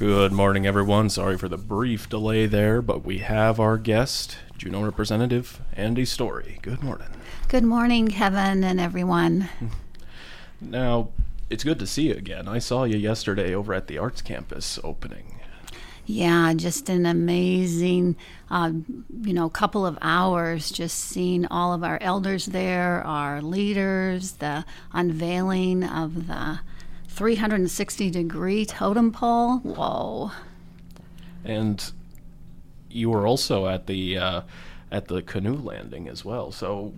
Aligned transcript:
Good 0.00 0.32
morning, 0.32 0.66
everyone. 0.66 1.10
Sorry 1.10 1.36
for 1.36 1.46
the 1.46 1.58
brief 1.58 2.08
delay 2.08 2.46
there, 2.46 2.80
but 2.80 3.04
we 3.04 3.18
have 3.18 3.60
our 3.60 3.76
guest, 3.76 4.38
Juneau 4.56 4.82
Representative 4.82 5.60
Andi 5.76 6.06
Story. 6.06 6.58
Good 6.62 6.82
morning. 6.82 7.08
Good 7.48 7.64
morning, 7.64 8.08
Kevin 8.08 8.64
and 8.64 8.80
everyone. 8.80 9.50
Now, 10.62 11.10
it's 11.50 11.64
good 11.64 11.78
to 11.80 11.86
see 11.86 12.08
you 12.08 12.14
again. 12.14 12.48
I 12.48 12.60
saw 12.60 12.84
you 12.84 12.96
yesterday 12.96 13.54
over 13.54 13.74
at 13.74 13.88
the 13.88 13.98
Arts 13.98 14.22
Campus 14.22 14.78
opening. 14.82 15.38
Yeah, 16.06 16.54
just 16.54 16.88
an 16.88 17.04
amazing, 17.04 18.16
uh, 18.50 18.72
you 19.22 19.34
know, 19.34 19.50
couple 19.50 19.84
of 19.84 19.98
hours 20.00 20.70
just 20.70 20.98
seeing 20.98 21.46
all 21.46 21.74
of 21.74 21.84
our 21.84 21.98
elders 22.00 22.46
there, 22.46 23.06
our 23.06 23.42
leaders, 23.42 24.32
the 24.32 24.64
unveiling 24.94 25.84
of 25.84 26.26
the 26.26 26.60
360 27.10 28.10
degree 28.10 28.64
totem 28.64 29.12
pole. 29.12 29.58
Whoa. 29.58 30.30
And 31.44 31.92
you 32.88 33.10
were 33.10 33.26
also 33.26 33.66
at 33.66 33.86
the 33.86 34.16
uh, 34.16 34.40
at 34.90 35.08
the 35.08 35.22
canoe 35.22 35.56
landing 35.56 36.08
as 36.08 36.24
well. 36.24 36.50
So, 36.52 36.94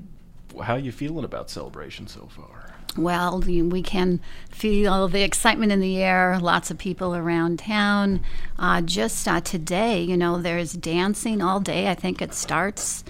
how 0.63 0.75
are 0.75 0.79
you 0.79 0.93
feeling 0.93 1.25
about 1.25 1.51
celebration 1.51 2.07
so 2.07 2.29
far? 2.31 2.75
Well, 2.97 3.41
we 3.41 3.83
can 3.83 4.21
feel 4.51 5.09
the 5.09 5.23
excitement 5.23 5.73
in 5.73 5.81
the 5.81 6.03
air, 6.03 6.39
lots 6.39 6.71
of 6.71 6.77
people 6.77 7.17
around 7.17 7.59
town. 7.59 8.21
Uh, 8.59 8.83
just 8.83 9.27
uh, 9.27 9.41
today, 9.41 10.03
you 10.03 10.17
know, 10.17 10.43
there's 10.43 10.75
dancing 10.75 11.41
all 11.41 11.59
day. 11.59 11.89
I 11.89 11.95
think 11.95 12.21
it 12.21 12.35
starts 12.35 13.03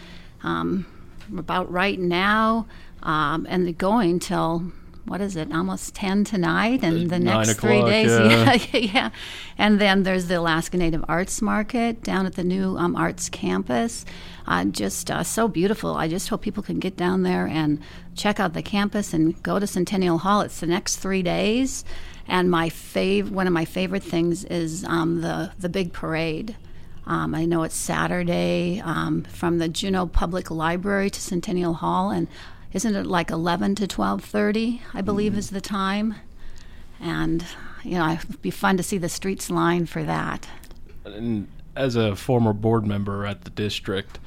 um, 0.45 0.87
about 1.37 1.71
right 1.71 1.99
now 1.99 2.69
um, 3.03 3.45
and 3.51 3.77
going 3.77 4.21
till 4.21 4.71
what 5.05 5.21
is 5.21 5.37
it, 5.37 5.53
almost 5.53 5.95
10 5.95 6.25
tonight, 6.25 6.83
and 6.83 7.11
the 7.11 7.19
next 7.19 7.55
three 7.55 7.83
days. 7.83 8.11
Yeah. 8.13 8.53
yeah, 8.55 8.79
yeah. 8.79 9.11
And 9.59 9.81
then 9.81 10.05
there's 10.05 10.27
the 10.27 10.39
Alaska 10.39 10.77
Native 10.77 11.05
Arts 11.09 11.43
Market 11.43 12.03
down 12.03 12.27
at 12.27 12.35
the 12.35 12.45
new 12.45 12.77
um, 12.77 12.95
Arts 12.95 13.29
Campus. 13.29 14.05
Uh, 14.47 14.65
just 14.65 15.11
uh, 15.11 15.23
so 15.23 15.49
beautiful. 15.49 15.95
I 15.97 16.09
just 16.09 16.29
hope 16.29 16.43
people 16.43 16.63
can 16.63 16.79
get 16.79 16.97
down 16.97 17.23
there 17.23 17.47
and 17.47 17.81
check 18.15 18.39
out 18.41 18.55
the 18.55 18.63
campus 18.63 19.13
and 19.13 19.41
go 19.43 19.59
to 19.59 19.67
Centennial 19.67 20.19
Hall. 20.19 20.41
It's 20.43 20.61
the 20.61 20.67
next 20.67 20.97
three 20.97 21.23
days. 21.23 21.85
And 22.29 22.51
my 22.51 22.69
fav- 22.71 23.31
one 23.31 23.47
of 23.47 23.53
my 23.53 23.65
favorite 23.65 24.03
things 24.03 24.45
is 24.45 24.85
um, 24.85 25.21
the, 25.21 25.53
the 25.59 25.69
big 25.69 25.93
parade. 25.93 26.57
Um, 27.07 27.35
I 27.35 27.45
know 27.45 27.65
it's 27.65 27.75
Saturday 27.75 28.81
um, 28.85 29.25
from 29.25 29.59
the 29.59 29.69
Juneau 29.69 30.07
Public 30.07 30.51
Library 30.51 31.11
to 31.11 31.21
Centennial 31.21 31.75
Hall, 31.75 32.11
and 32.11 32.29
isn't 32.73 32.95
it 32.95 33.07
like 33.07 33.31
11 33.31 33.75
to 33.77 33.87
12:30? 33.87 34.81
I 34.95 35.01
believe 35.01 35.33
mm-hmm. 35.33 35.39
is 35.39 35.51
the 35.51 35.61
time. 35.61 36.15
And 37.01 37.45
you 37.83 37.99
know, 37.99 38.13
it'd 38.13 38.43
be 38.43 38.51
fun 38.51 38.77
to 38.77 38.83
see 38.83 38.99
the 38.99 39.09
streets 39.09 39.51
lined 39.51 39.89
for 39.89 40.05
that. 40.05 40.49
And 41.05 41.49
as 41.75 41.97
a 41.97 42.15
former 42.15 42.53
board 42.53 42.87
member 42.87 43.27
at 43.27 43.43
the 43.43 43.51
district, 43.51 44.19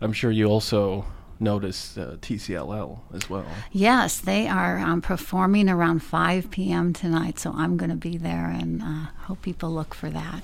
I'm 0.00 0.12
sure 0.12 0.30
you 0.30 0.46
also 0.46 1.04
notice 1.40 1.96
uh, 1.96 2.16
TCLL 2.20 3.00
as 3.14 3.28
well. 3.30 3.46
Yes, 3.72 4.20
they 4.20 4.46
are 4.46 4.78
um, 4.78 5.00
performing 5.00 5.68
around 5.68 6.00
5 6.00 6.50
p.m. 6.50 6.92
tonight, 6.92 7.38
so 7.38 7.52
I'm 7.52 7.76
going 7.76 7.90
to 7.90 7.96
be 7.96 8.18
there 8.18 8.46
and 8.46 8.82
uh, 8.82 9.06
hope 9.22 9.42
people 9.42 9.70
look 9.70 9.94
for 9.94 10.10
that. 10.10 10.42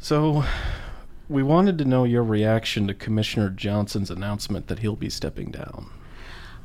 So, 0.00 0.44
we 1.28 1.42
wanted 1.42 1.78
to 1.78 1.84
know 1.84 2.04
your 2.04 2.22
reaction 2.22 2.86
to 2.86 2.94
Commissioner 2.94 3.50
Johnson's 3.50 4.10
announcement 4.10 4.66
that 4.68 4.78
he'll 4.78 4.96
be 4.96 5.10
stepping 5.10 5.50
down. 5.50 5.90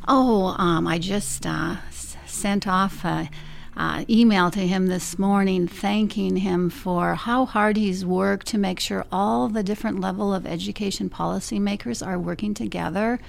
Oh, 0.08 0.56
um, 0.58 0.88
I 0.88 1.00
just 1.00 1.46
uh, 1.46 1.78
s- 1.90 2.18
sent 2.26 2.68
off 2.68 3.04
a 3.06 3.30
uh, 3.76 4.06
email 4.10 4.52
to 4.52 4.60
him 4.60 4.88
this 4.88 5.18
morning 5.18 5.68
thanking 5.68 6.38
him 6.38 6.70
for 6.70 7.16
how 7.16 7.46
hard 7.46 7.76
he's 7.76 8.06
worked 8.06 8.48
to 8.48 8.58
make 8.58 8.80
sure 8.80 9.06
all 9.12 9.50
the 9.50 9.64
different 9.64 10.00
level 10.00 10.34
of 10.34 10.46
education 10.46 11.10
policymakers 11.10 12.06
are 12.06 12.20
working 12.20 12.54
together, 12.54 13.20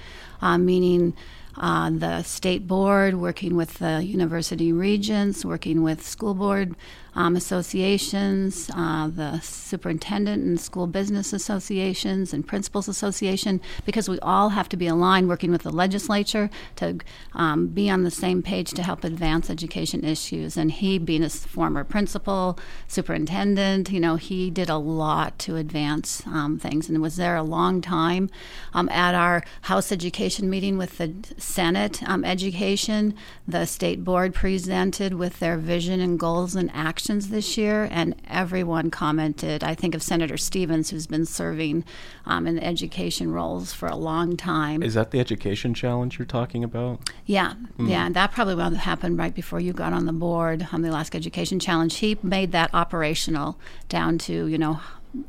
uh, 0.41 0.57
meaning 0.57 1.13
uh, 1.57 1.89
the 1.89 2.23
state 2.23 2.67
board, 2.67 3.15
working 3.15 3.55
with 3.55 3.75
the 3.75 4.03
university 4.03 4.71
regents, 4.71 5.45
working 5.45 5.83
with 5.83 6.05
school 6.05 6.33
board 6.33 6.75
um, 7.15 7.35
associations, 7.35 8.69
uh, 8.75 9.07
the 9.07 9.39
superintendent 9.39 10.43
and 10.43 10.59
school 10.59 10.85
business 10.85 11.31
associations 11.31 12.33
and 12.33 12.45
principals 12.45 12.87
association, 12.89 13.61
because 13.85 14.09
we 14.09 14.19
all 14.19 14.49
have 14.49 14.67
to 14.69 14.77
be 14.77 14.87
aligned, 14.87 15.29
working 15.29 15.51
with 15.51 15.63
the 15.63 15.71
legislature 15.71 16.49
to 16.75 16.99
um, 17.33 17.67
be 17.67 17.89
on 17.89 18.03
the 18.03 18.11
same 18.11 18.41
page 18.41 18.71
to 18.71 18.83
help 18.83 19.03
advance 19.03 19.49
education 19.49 20.03
issues. 20.03 20.57
And 20.57 20.71
he, 20.71 20.97
being 20.97 21.23
a 21.23 21.29
former 21.29 21.83
principal, 21.83 22.59
superintendent, 22.87 23.91
you 23.91 23.99
know, 23.99 24.17
he 24.17 24.49
did 24.49 24.69
a 24.69 24.77
lot 24.77 25.39
to 25.39 25.55
advance 25.55 26.21
um, 26.27 26.59
things 26.59 26.89
and 26.89 27.01
was 27.01 27.15
there 27.15 27.37
a 27.37 27.43
long 27.43 27.81
time. 27.81 28.29
Um, 28.73 28.89
at 28.89 29.15
our 29.15 29.43
House 29.61 29.91
Education 29.91 30.49
meeting 30.49 30.77
with 30.77 30.97
the 30.97 31.13
Senate 31.45 32.01
um, 32.09 32.25
Education, 32.25 33.15
the 33.47 33.65
state 33.65 34.03
board 34.03 34.33
presented 34.33 35.13
with 35.13 35.39
their 35.39 35.57
vision 35.57 35.99
and 35.99 36.19
goals 36.19 36.55
and 36.55 36.71
actions 36.73 37.29
this 37.29 37.57
year, 37.57 37.87
and 37.91 38.15
everyone 38.27 38.89
commented. 38.89 39.63
I 39.63 39.75
think 39.75 39.95
of 39.95 40.01
Senator 40.01 40.37
Stevens, 40.37 40.89
who's 40.89 41.07
been 41.07 41.25
serving 41.25 41.85
um, 42.25 42.47
in 42.47 42.59
education 42.59 43.31
roles 43.31 43.71
for 43.71 43.87
a 43.87 43.95
long 43.95 44.35
time. 44.35 44.81
Is 44.83 44.95
that 44.95 45.11
the 45.11 45.19
education 45.19 45.73
challenge 45.73 46.17
you're 46.17 46.25
talking 46.25 46.63
about? 46.63 47.09
Yeah, 47.25 47.53
mm. 47.77 47.89
yeah, 47.89 48.09
that 48.09 48.31
probably 48.31 48.75
happened 48.77 49.17
right 49.17 49.33
before 49.33 49.59
you 49.59 49.71
got 49.71 49.93
on 49.93 50.07
the 50.07 50.13
board 50.13 50.67
on 50.71 50.81
the 50.81 50.89
Alaska 50.89 51.17
Education 51.17 51.59
Challenge. 51.59 51.95
He 51.95 52.17
made 52.23 52.51
that 52.53 52.71
operational 52.73 53.57
down 53.87 54.17
to 54.19 54.47
you 54.47 54.57
know 54.57 54.79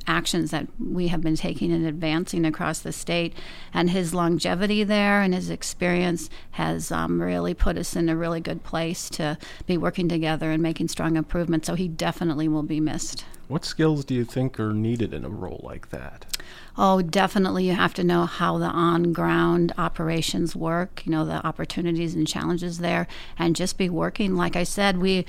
actions 0.07 0.51
that 0.51 0.67
we 0.79 1.09
have 1.09 1.21
been 1.21 1.37
taking 1.37 1.73
and 1.73 1.87
advancing 1.87 2.45
across 2.45 2.81
the 2.81 2.93
state. 2.93 3.35
And 3.73 3.91
his 3.91 4.15
longevity 4.15 4.85
there 4.85 5.23
and 5.23 5.35
his 5.35 5.51
experience 5.51 6.31
has 6.53 6.91
um, 6.91 7.21
really 7.21 7.55
put 7.55 7.77
us 7.77 7.97
in 7.97 8.09
a 8.09 8.17
really 8.17 8.41
good 8.41 8.63
place 8.65 9.09
to 9.11 9.39
be 9.67 9.77
working 9.77 10.09
together 10.09 10.51
and 10.51 10.63
making 10.63 10.89
strong 10.89 11.17
improvements. 11.17 11.67
So 11.67 11.75
he 11.75 11.89
definitely 11.89 12.49
will 12.49 12.63
be 12.63 12.81
missed. 12.81 13.25
What 13.49 13.65
skills 13.65 14.05
do 14.05 14.15
you 14.15 14.25
think 14.25 14.59
are 14.59 14.73
needed 14.73 15.15
in 15.15 15.25
a 15.25 15.29
role 15.29 15.61
like 15.63 15.91
that? 15.91 16.27
Oh, 16.79 17.01
definitely. 17.01 17.67
You 17.67 17.75
have 17.75 17.95
to 17.95 18.05
know 18.05 18.27
how 18.27 18.59
the 18.59 18.67
on 18.67 19.15
ground 19.15 19.73
operations 19.79 20.55
work, 20.55 21.03
you 21.07 21.13
know, 21.13 21.25
the 21.25 21.45
opportunities 21.47 22.15
and 22.15 22.29
challenges 22.29 22.79
there, 22.79 23.07
and 23.39 23.57
just 23.57 23.79
be 23.79 23.89
working. 23.89 24.37
Like 24.37 24.57
I 24.57 24.65
said, 24.65 24.99
we, 24.99 25.25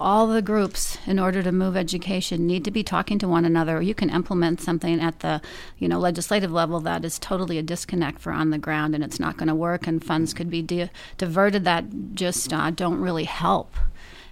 all 0.00 0.26
the 0.26 0.40
groups, 0.40 0.96
in 1.06 1.18
order 1.18 1.42
to 1.42 1.52
move 1.52 1.76
education, 1.76 2.46
need 2.46 2.64
to 2.64 2.70
be 2.70 2.82
talking 2.82 3.18
to 3.18 3.28
one 3.28 3.44
another. 3.44 3.82
You 3.82 3.94
can 3.94 4.08
implement 4.08 4.62
something 4.62 5.00
at 5.00 5.20
the, 5.20 5.42
you 5.78 5.86
know, 5.86 5.98
legislative 5.98 6.50
level 6.50 6.80
that 6.80 7.04
is 7.04 7.18
totally 7.18 7.58
a 7.58 7.62
disconnect 7.62 8.20
for 8.20 8.32
on 8.32 8.48
the 8.48 8.58
ground, 8.58 8.94
and 8.94 9.04
it's 9.04 9.20
not 9.20 9.36
going 9.36 9.48
to 9.48 9.54
work, 9.54 9.86
and 9.86 10.02
funds 10.02 10.32
could 10.32 10.48
be 10.48 10.62
di- 10.62 10.90
diverted 11.18 11.64
that 11.64 12.14
just 12.14 12.54
uh, 12.54 12.70
don't 12.70 13.00
really 13.00 13.24
help. 13.24 13.74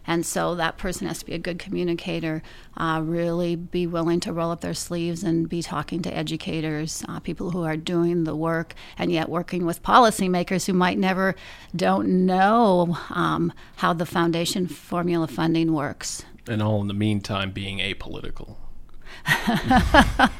And 0.06 0.26
so 0.26 0.54
that 0.56 0.78
person 0.78 1.06
has 1.06 1.20
to 1.20 1.26
be 1.26 1.34
a 1.34 1.38
good 1.38 1.58
communicator, 1.58 2.42
uh, 2.76 3.00
really 3.04 3.56
be 3.56 3.86
willing 3.86 4.20
to 4.20 4.32
roll 4.32 4.50
up 4.50 4.60
their 4.60 4.74
sleeves 4.74 5.22
and 5.22 5.48
be 5.48 5.62
talking 5.62 6.02
to 6.02 6.16
educators, 6.16 7.04
uh, 7.08 7.20
people 7.20 7.50
who 7.50 7.62
are 7.62 7.76
doing 7.76 8.24
the 8.24 8.36
work, 8.36 8.74
and 8.98 9.12
yet 9.12 9.28
working 9.28 9.64
with 9.64 9.82
policymakers 9.82 10.66
who 10.66 10.72
might 10.72 10.98
never 10.98 11.34
don't 11.74 12.08
know 12.26 12.96
um, 13.10 13.52
how 13.76 13.92
the 13.92 14.06
foundation 14.06 14.66
formula 14.66 15.26
funding 15.26 15.72
works. 15.72 16.24
And 16.48 16.62
all 16.62 16.80
in 16.80 16.88
the 16.88 16.94
meantime 16.94 17.52
being 17.52 17.78
apolitical. 17.78 18.56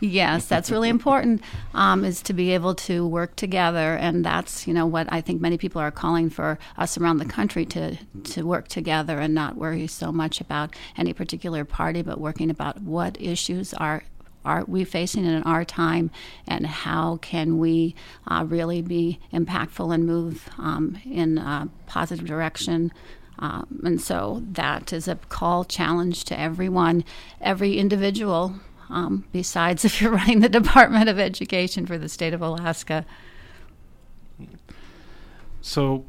yes, 0.00 0.46
that's 0.46 0.70
really 0.70 0.88
important. 0.88 1.42
Um, 1.74 2.04
is 2.04 2.22
to 2.22 2.32
be 2.32 2.52
able 2.52 2.74
to 2.76 3.06
work 3.06 3.36
together, 3.36 3.94
and 3.94 4.24
that's 4.24 4.66
you 4.66 4.74
know 4.74 4.86
what 4.86 5.12
I 5.12 5.20
think 5.20 5.40
many 5.40 5.58
people 5.58 5.80
are 5.80 5.90
calling 5.90 6.30
for 6.30 6.58
us 6.76 6.98
around 6.98 7.18
the 7.18 7.24
country 7.24 7.64
to 7.66 7.96
to 7.96 8.46
work 8.46 8.68
together 8.68 9.18
and 9.18 9.34
not 9.34 9.56
worry 9.56 9.86
so 9.86 10.12
much 10.12 10.40
about 10.40 10.74
any 10.96 11.12
particular 11.12 11.64
party, 11.64 12.02
but 12.02 12.20
working 12.20 12.50
about 12.50 12.82
what 12.82 13.20
issues 13.20 13.74
are 13.74 14.02
are 14.44 14.64
we 14.66 14.84
facing 14.84 15.24
in 15.24 15.42
our 15.44 15.64
time, 15.64 16.10
and 16.46 16.66
how 16.66 17.16
can 17.18 17.58
we 17.58 17.94
uh, 18.26 18.44
really 18.46 18.82
be 18.82 19.20
impactful 19.32 19.94
and 19.94 20.04
move 20.04 20.48
um, 20.58 20.98
in 21.04 21.38
a 21.38 21.68
positive 21.86 22.26
direction 22.26 22.92
um, 23.38 23.80
and 23.84 24.00
so 24.00 24.42
that 24.52 24.92
is 24.92 25.08
a 25.08 25.16
call 25.28 25.64
challenge 25.64 26.24
to 26.24 26.38
everyone, 26.38 27.04
every 27.40 27.78
individual, 27.78 28.54
um, 28.88 29.24
besides 29.32 29.84
if 29.86 30.00
you're 30.00 30.12
running 30.12 30.40
the 30.40 30.48
Department 30.48 31.08
of 31.08 31.18
Education 31.18 31.86
for 31.86 31.98
the 31.98 32.08
state 32.08 32.34
of 32.34 32.42
Alaska. 32.42 33.04
So, 35.60 36.04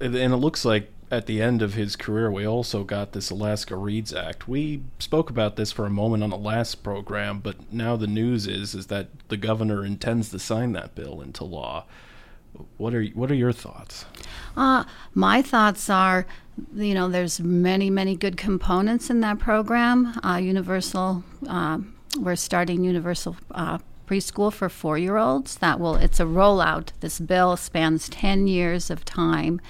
and 0.00 0.14
it 0.16 0.36
looks 0.36 0.64
like 0.64 0.90
at 1.10 1.26
the 1.26 1.42
end 1.42 1.60
of 1.60 1.74
his 1.74 1.96
career, 1.96 2.30
we 2.30 2.46
also 2.46 2.84
got 2.84 3.12
this 3.12 3.30
Alaska 3.30 3.74
Reads 3.74 4.14
Act. 4.14 4.46
We 4.46 4.82
spoke 5.00 5.28
about 5.28 5.56
this 5.56 5.72
for 5.72 5.84
a 5.84 5.90
moment 5.90 6.22
on 6.22 6.30
the 6.30 6.38
last 6.38 6.84
program, 6.84 7.40
but 7.40 7.72
now 7.72 7.96
the 7.96 8.06
news 8.06 8.46
is 8.46 8.74
is 8.74 8.86
that 8.86 9.08
the 9.28 9.36
governor 9.36 9.84
intends 9.84 10.30
to 10.30 10.38
sign 10.38 10.72
that 10.72 10.94
bill 10.94 11.20
into 11.20 11.44
law. 11.44 11.84
What 12.76 12.94
are 12.94 13.04
what 13.14 13.30
are 13.30 13.34
your 13.34 13.52
thoughts? 13.52 14.04
Uh, 14.56 14.84
my 15.14 15.42
thoughts 15.42 15.88
are, 15.88 16.26
you 16.74 16.92
know, 16.94 17.08
there's 17.08 17.40
many, 17.40 17.88
many 17.90 18.16
good 18.16 18.36
components 18.36 19.08
in 19.10 19.20
that 19.20 19.38
program. 19.38 20.18
Uh, 20.24 20.36
universal, 20.36 21.22
uh, 21.48 21.78
we're 22.18 22.36
starting 22.36 22.82
universal 22.84 23.36
uh, 23.52 23.78
preschool 24.08 24.52
for 24.52 24.68
four-year-olds. 24.68 25.56
That 25.58 25.78
will, 25.78 25.94
it's 25.94 26.18
a 26.18 26.24
rollout. 26.24 26.88
This 27.00 27.20
bill 27.20 27.56
spans 27.56 28.08
10 28.08 28.48
years 28.48 28.90
of 28.90 29.04
time. 29.04 29.60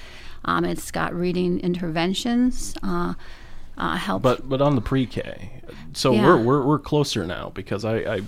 Um, 0.46 0.64
it's 0.64 0.90
got 0.90 1.14
reading 1.14 1.60
interventions. 1.60 2.74
Uh, 2.82 3.14
uh, 3.76 3.96
help. 3.96 4.22
But 4.22 4.48
but 4.48 4.60
on 4.60 4.74
the 4.74 4.80
pre-K, 4.82 5.62
so 5.92 6.12
Yeah. 6.12 6.26
we're, 6.26 6.42
we're 6.42 6.66
we're 6.66 6.78
closer 6.78 7.26
now 7.26 7.50
because 7.54 7.84
I, 7.84 7.96
I 8.16 8.20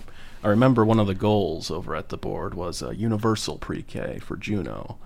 I 0.43 0.49
remember 0.49 0.85
one 0.85 0.99
of 0.99 1.07
the 1.07 1.15
goals 1.15 1.71
over 1.71 1.95
at 1.95 2.09
the 2.09 2.17
board 2.17 2.55
was 2.55 2.83
a 2.83 2.97
universal 2.97 3.59
pre-K 3.59 4.19
for 4.19 4.37
Juneau. 4.37 4.99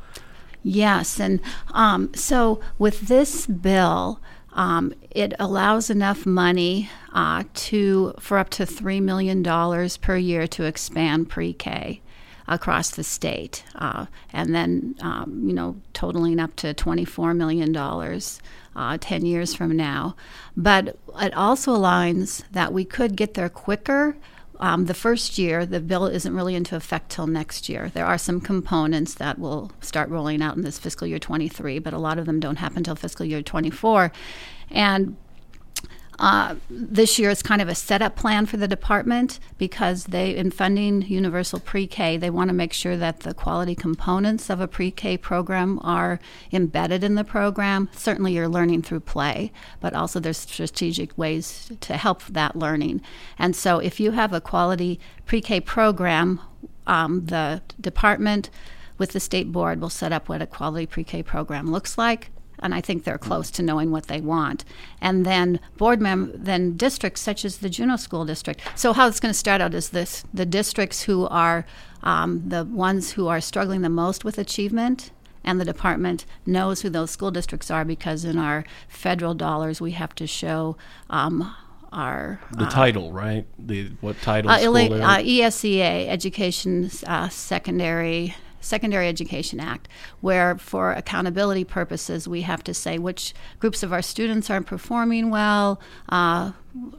Yes, 0.63 1.21
and 1.21 1.41
um, 1.73 2.13
so 2.15 2.61
with 2.79 3.03
this 3.03 3.47
bill, 3.47 4.21
um, 4.55 4.95
it 5.11 5.35
allows 5.39 5.91
enough 5.91 6.27
money 6.27 6.91
uh, 7.13 7.45
to 7.55 8.15
for 8.19 8.39
up 8.39 8.49
to 8.51 8.67
three 8.67 8.99
million 8.99 9.43
dollars 9.43 9.97
per 9.97 10.17
year 10.17 10.47
to 10.49 10.65
expand 10.65 11.29
pre-K 11.29 12.01
across 12.49 12.91
the 12.91 13.05
state, 13.05 13.63
uh, 13.77 14.07
and 14.33 14.55
then 14.55 14.97
um, 15.03 15.43
you 15.47 15.53
know 15.53 15.77
totaling 15.93 16.41
up 16.41 16.57
to 16.57 16.75
twenty-four 16.75 17.35
million 17.35 17.71
dollars. 17.73 18.41
Uh, 18.75 18.99
10 19.01 19.25
years 19.25 19.55
from 19.55 19.75
now. 19.75 20.15
But 20.55 20.99
it 21.19 21.33
also 21.33 21.75
aligns 21.75 22.43
that 22.53 22.75
we 22.75 22.85
could 22.85 23.17
get 23.17 23.33
there 23.33 23.49
quicker 23.49 24.19
um, 24.61 24.87
the 24.87 24.95
first 24.95 25.39
year, 25.39 25.67
the 25.67 25.81
bill 25.81 26.07
isn't 26.07 26.35
really 26.35 26.55
into 26.55 26.77
effect 26.77 27.11
till 27.11 27.27
next 27.27 27.69
year. 27.69 27.91
There 27.93 28.07
are 28.07 28.19
some 28.19 28.41
components 28.41 29.15
that 29.15 29.39
will 29.39 29.71
start 29.81 30.09
rolling 30.09 30.43
out 30.43 30.57
in 30.57 30.63
this 30.63 30.79
fiscal 30.79 31.07
year 31.07 31.19
23, 31.19 31.79
but 31.79 31.93
a 31.93 31.99
lot 31.99 32.19
of 32.19 32.27
them 32.27 32.41
don't 32.41 32.57
happen 32.57 32.79
until 32.79 32.97
fiscal 32.97 33.27
year 33.27 33.43
24. 33.43 34.13
And 34.71 35.17
uh, 36.19 36.55
this 36.71 37.19
year 37.19 37.31
is 37.31 37.43
kind 37.43 37.61
of 37.61 37.69
a 37.69 37.75
setup 37.75 38.17
plan 38.17 38.47
for 38.47 38.57
the 38.57 38.69
department 38.69 39.39
because 39.59 40.05
they, 40.05 40.35
in 40.35 40.51
funding 40.51 41.03
universal 41.03 41.61
pre-K, 41.61 42.17
they 42.17 42.31
want 42.31 42.49
to 42.49 42.55
make 42.55 42.73
sure 42.73 42.97
that 42.97 43.21
the 43.21 43.35
quality 43.35 43.75
components 43.75 44.49
of 44.49 44.61
a 44.61 44.69
pre-K 44.69 45.19
program 45.19 45.79
are 45.83 46.19
embedded 46.53 47.05
in 47.05 47.17
the 47.17 47.25
program. 47.25 47.89
Certainly, 47.93 48.33
you're 48.33 48.49
learning 48.49 48.83
through 48.83 49.01
play, 49.01 49.53
but 49.81 49.93
also 49.93 50.19
there's 50.19 50.39
strategic 50.39 51.17
ways 51.19 51.71
to 51.81 51.97
help 51.97 52.25
that 52.25 52.57
learning. 52.57 53.03
And 53.39 53.55
so, 53.55 53.79
if 53.79 54.01
you 54.01 54.13
have 54.13 54.33
a 54.33 54.41
quality 54.41 54.99
pre-K 55.27 55.61
program, 55.61 56.41
um, 56.87 57.27
the 57.27 57.61
department 57.81 58.49
with 58.97 59.11
the 59.11 59.21
state 59.21 59.53
board 59.53 59.81
will 59.81 59.91
set 59.91 60.13
up 60.13 60.29
what 60.29 60.41
a 60.41 60.47
quality 60.47 60.87
pre-K 60.87 61.23
program 61.23 61.71
looks 61.71 61.99
like 61.99 62.31
and 62.59 62.75
I 62.75 62.81
think 62.81 63.05
they're 63.05 63.19
close 63.19 63.51
to 63.53 63.63
knowing 63.63 63.91
what 63.91 64.07
they 64.07 64.21
want. 64.21 64.65
And 65.01 65.25
then 65.25 65.61
board 65.77 66.01
mem 66.01 66.33
then 66.35 66.77
districts 66.77 67.21
such 67.21 67.45
as 67.45 67.59
the 67.59 67.69
Juneau 67.71 67.97
School 67.97 68.25
District. 68.25 68.61
So 68.75 68.93
how 68.93 69.09
it's 69.09 69.21
going 69.21 69.33
to 69.33 69.39
start 69.39 69.61
out 69.61 69.75
is 69.75 69.91
this: 69.91 70.25
the 70.33 70.47
districts 70.47 71.03
who 71.03 71.27
are 71.27 71.67
um, 72.03 72.49
the 72.49 72.65
ones 72.65 73.13
who 73.13 73.29
are 73.29 73.41
struggling 73.41 73.83
the 73.83 73.89
most 73.89 74.25
with 74.25 74.39
achievement. 74.39 75.11
And 75.49 75.61
the 75.61 75.65
department 75.65 76.27
knows 76.45 76.83
who 76.83 76.91
those 76.91 77.13
school 77.13 77.31
districts 77.31 77.71
are 77.71 77.85
because 77.85 78.25
in 78.25 78.37
our 78.37 78.65
federal 78.89 79.33
dollars 79.33 79.81
we 79.81 79.93
have 79.93 80.13
to 80.17 80.27
show 80.27 80.77
um, 81.09 81.55
our 81.93 82.41
The 82.51 82.67
title, 82.67 83.13
right? 83.13 83.47
The 83.59 83.93
what 84.01 84.21
title? 84.23 84.51
uh, 84.51 84.59
uh, 85.05 85.19
ESEA, 85.19 86.09
Education 86.09 86.91
uh, 87.07 87.29
Secondary 87.29 88.35
Secondary 88.61 89.09
Education 89.09 89.61
Act, 89.61 89.89
where 90.21 90.57
for 90.59 90.93
accountability 90.93 91.65
purposes 91.65 92.27
we 92.27 92.43
have 92.43 92.65
to 92.65 92.75
say 92.75 92.99
which 92.99 93.35
groups 93.59 93.83
of 93.83 93.93
our 93.93 94.03
students 94.03 94.51
aren't 94.51 94.67
performing 94.67 95.31
well. 95.31 95.81
Uh, 96.09 96.53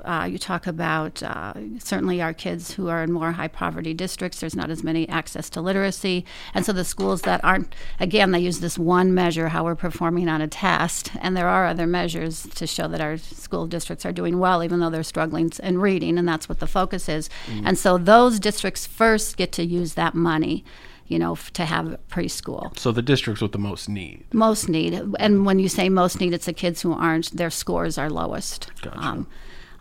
uh, 0.05 0.27
you 0.29 0.39
talk 0.39 0.65
about 0.65 1.21
uh, 1.21 1.53
certainly 1.77 2.19
our 2.19 2.33
kids 2.33 2.73
who 2.73 2.87
are 2.87 3.03
in 3.03 3.11
more 3.11 3.33
high 3.33 3.47
poverty 3.47 3.93
districts. 3.93 4.39
There's 4.39 4.55
not 4.55 4.71
as 4.71 4.83
many 4.83 5.07
access 5.07 5.51
to 5.51 5.61
literacy, 5.61 6.25
and 6.55 6.65
so 6.65 6.73
the 6.73 6.83
schools 6.83 7.21
that 7.23 7.43
aren't 7.43 7.75
again 7.99 8.31
they 8.31 8.39
use 8.39 8.59
this 8.59 8.79
one 8.79 9.13
measure 9.13 9.49
how 9.49 9.63
we're 9.63 9.75
performing 9.75 10.29
on 10.29 10.41
a 10.41 10.47
test, 10.47 11.11
and 11.21 11.37
there 11.37 11.47
are 11.47 11.67
other 11.67 11.85
measures 11.85 12.47
to 12.55 12.65
show 12.65 12.87
that 12.87 13.01
our 13.01 13.17
school 13.17 13.67
districts 13.67 14.05
are 14.05 14.11
doing 14.11 14.39
well, 14.39 14.63
even 14.63 14.79
though 14.79 14.89
they're 14.89 15.03
struggling 15.03 15.51
in 15.61 15.79
reading, 15.79 16.17
and 16.17 16.27
that's 16.27 16.49
what 16.49 16.59
the 16.59 16.67
focus 16.67 17.07
is. 17.07 17.29
And 17.63 17.77
so 17.77 17.97
those 17.97 18.39
districts 18.39 18.85
first 18.87 19.37
get 19.37 19.51
to 19.53 19.63
use 19.63 19.93
that 19.93 20.15
money, 20.15 20.63
you 21.07 21.17
know, 21.17 21.33
f- 21.33 21.51
to 21.53 21.65
have 21.65 21.97
preschool. 22.09 22.77
So 22.77 22.91
the 22.91 23.01
districts 23.01 23.41
with 23.41 23.51
the 23.51 23.57
most 23.57 23.87
need. 23.89 24.25
most 24.33 24.69
need. 24.69 24.93
And 25.19 25.45
when 25.45 25.59
you 25.59 25.69
say 25.69 25.89
most 25.89 26.19
need 26.19 26.33
it's 26.33 26.45
the 26.45 26.53
kids 26.53 26.81
who 26.81 26.93
aren't 26.93 27.35
their 27.35 27.49
scores 27.49 27.97
are 27.97 28.09
lowest. 28.09 28.71
Gotcha. 28.81 28.99
um, 28.99 29.27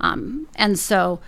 um, 0.00 0.48
and 0.56 0.78
so 0.78 1.20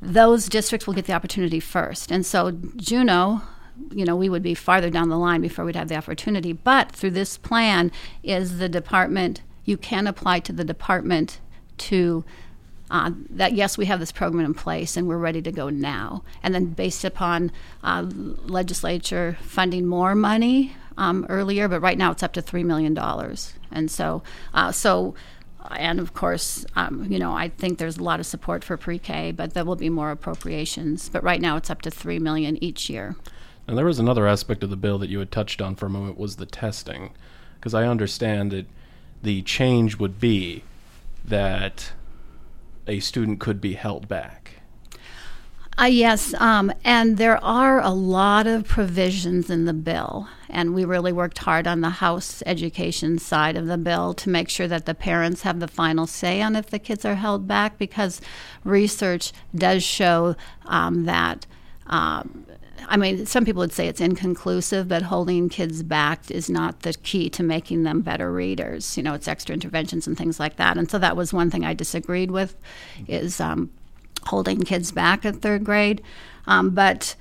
those 0.00 0.48
districts 0.48 0.86
will 0.86 0.94
get 0.94 1.06
the 1.06 1.12
opportunity 1.12 1.60
first. 1.60 2.10
And 2.10 2.24
so 2.24 2.52
juneau 2.76 3.42
you 3.90 4.04
know 4.04 4.14
we 4.14 4.28
would 4.28 4.42
be 4.42 4.54
farther 4.54 4.90
down 4.90 5.08
the 5.08 5.18
line 5.18 5.40
before 5.40 5.64
we'd 5.64 5.76
have 5.76 5.88
the 5.88 5.96
opportunity. 5.96 6.52
But 6.52 6.92
through 6.92 7.12
this 7.12 7.38
plan 7.38 7.90
is 8.22 8.58
the 8.58 8.68
department 8.68 9.42
you 9.64 9.76
can 9.76 10.06
apply 10.06 10.40
to 10.40 10.52
the 10.52 10.64
department 10.64 11.40
to 11.78 12.24
uh, 12.92 13.10
that 13.30 13.54
yes, 13.54 13.78
we 13.78 13.86
have 13.86 13.98
this 14.00 14.12
program 14.12 14.44
in 14.44 14.52
place 14.52 14.98
and 14.98 15.08
we're 15.08 15.16
ready 15.16 15.40
to 15.40 15.50
go 15.50 15.70
now. 15.70 16.22
And 16.42 16.54
then 16.54 16.66
based 16.66 17.04
upon 17.04 17.50
uh, 17.82 18.02
legislature 18.06 19.38
funding 19.40 19.86
more 19.86 20.14
money 20.14 20.76
um, 20.98 21.24
earlier, 21.30 21.68
but 21.68 21.80
right 21.80 21.96
now 21.96 22.12
it's 22.12 22.22
up 22.22 22.34
to 22.34 22.42
three 22.42 22.62
million 22.62 22.92
dollars. 22.92 23.54
And 23.70 23.90
so, 23.90 24.22
uh, 24.52 24.72
so, 24.72 25.14
and 25.70 26.00
of 26.00 26.12
course, 26.12 26.66
um, 26.76 27.10
you 27.10 27.18
know, 27.18 27.32
I 27.32 27.48
think 27.48 27.78
there's 27.78 27.96
a 27.96 28.02
lot 28.02 28.20
of 28.20 28.26
support 28.26 28.62
for 28.62 28.76
pre-K, 28.76 29.32
but 29.32 29.54
there 29.54 29.64
will 29.64 29.76
be 29.76 29.88
more 29.88 30.10
appropriations. 30.10 31.08
But 31.08 31.24
right 31.24 31.40
now 31.40 31.56
it's 31.56 31.70
up 31.70 31.80
to 31.82 31.90
three 31.90 32.18
million 32.18 32.62
each 32.62 32.90
year. 32.90 33.16
And 33.66 33.78
there 33.78 33.86
was 33.86 34.00
another 34.00 34.26
aspect 34.26 34.62
of 34.62 34.68
the 34.68 34.76
bill 34.76 34.98
that 34.98 35.08
you 35.08 35.18
had 35.18 35.30
touched 35.32 35.62
on 35.62 35.76
for 35.76 35.86
a 35.86 35.90
moment 35.90 36.18
was 36.18 36.36
the 36.36 36.44
testing, 36.46 37.14
because 37.54 37.72
I 37.72 37.86
understand 37.86 38.50
that 38.50 38.66
the 39.22 39.40
change 39.42 39.96
would 39.96 40.20
be 40.20 40.64
that 41.24 41.92
a 42.86 43.00
student 43.00 43.40
could 43.40 43.60
be 43.60 43.74
held 43.74 44.08
back. 44.08 44.54
Uh, 45.80 45.84
yes, 45.86 46.34
um, 46.34 46.70
and 46.84 47.16
there 47.16 47.42
are 47.42 47.80
a 47.80 47.90
lot 47.90 48.46
of 48.46 48.68
provisions 48.68 49.48
in 49.48 49.64
the 49.64 49.72
bill, 49.72 50.28
and 50.50 50.74
we 50.74 50.84
really 50.84 51.12
worked 51.12 51.38
hard 51.38 51.66
on 51.66 51.80
the 51.80 51.88
House 51.88 52.42
education 52.44 53.18
side 53.18 53.56
of 53.56 53.66
the 53.66 53.78
bill 53.78 54.12
to 54.12 54.28
make 54.28 54.50
sure 54.50 54.68
that 54.68 54.84
the 54.84 54.94
parents 54.94 55.42
have 55.42 55.60
the 55.60 55.66
final 55.66 56.06
say 56.06 56.42
on 56.42 56.56
if 56.56 56.68
the 56.68 56.78
kids 56.78 57.06
are 57.06 57.14
held 57.14 57.48
back, 57.48 57.78
because 57.78 58.20
research 58.64 59.32
does 59.54 59.82
show 59.82 60.36
um, 60.66 61.04
that. 61.04 61.46
Um, 61.86 62.46
I 62.88 62.96
mean, 62.96 63.26
some 63.26 63.44
people 63.44 63.60
would 63.60 63.72
say 63.72 63.88
it's 63.88 64.00
inconclusive, 64.00 64.88
but 64.88 65.02
holding 65.02 65.48
kids 65.48 65.82
back 65.82 66.30
is 66.30 66.50
not 66.50 66.80
the 66.80 66.94
key 66.94 67.30
to 67.30 67.42
making 67.42 67.82
them 67.82 68.00
better 68.00 68.32
readers. 68.32 68.96
You 68.96 69.02
know, 69.02 69.14
it's 69.14 69.28
extra 69.28 69.54
interventions 69.54 70.06
and 70.06 70.16
things 70.16 70.38
like 70.38 70.56
that. 70.56 70.76
And 70.76 70.90
so 70.90 70.98
that 70.98 71.16
was 71.16 71.32
one 71.32 71.50
thing 71.50 71.64
I 71.64 71.74
disagreed 71.74 72.30
with, 72.30 72.56
is 73.06 73.40
um, 73.40 73.70
holding 74.24 74.62
kids 74.62 74.92
back 74.92 75.24
at 75.24 75.36
third 75.36 75.64
grade. 75.64 76.02
Um, 76.46 76.70
but 76.70 77.14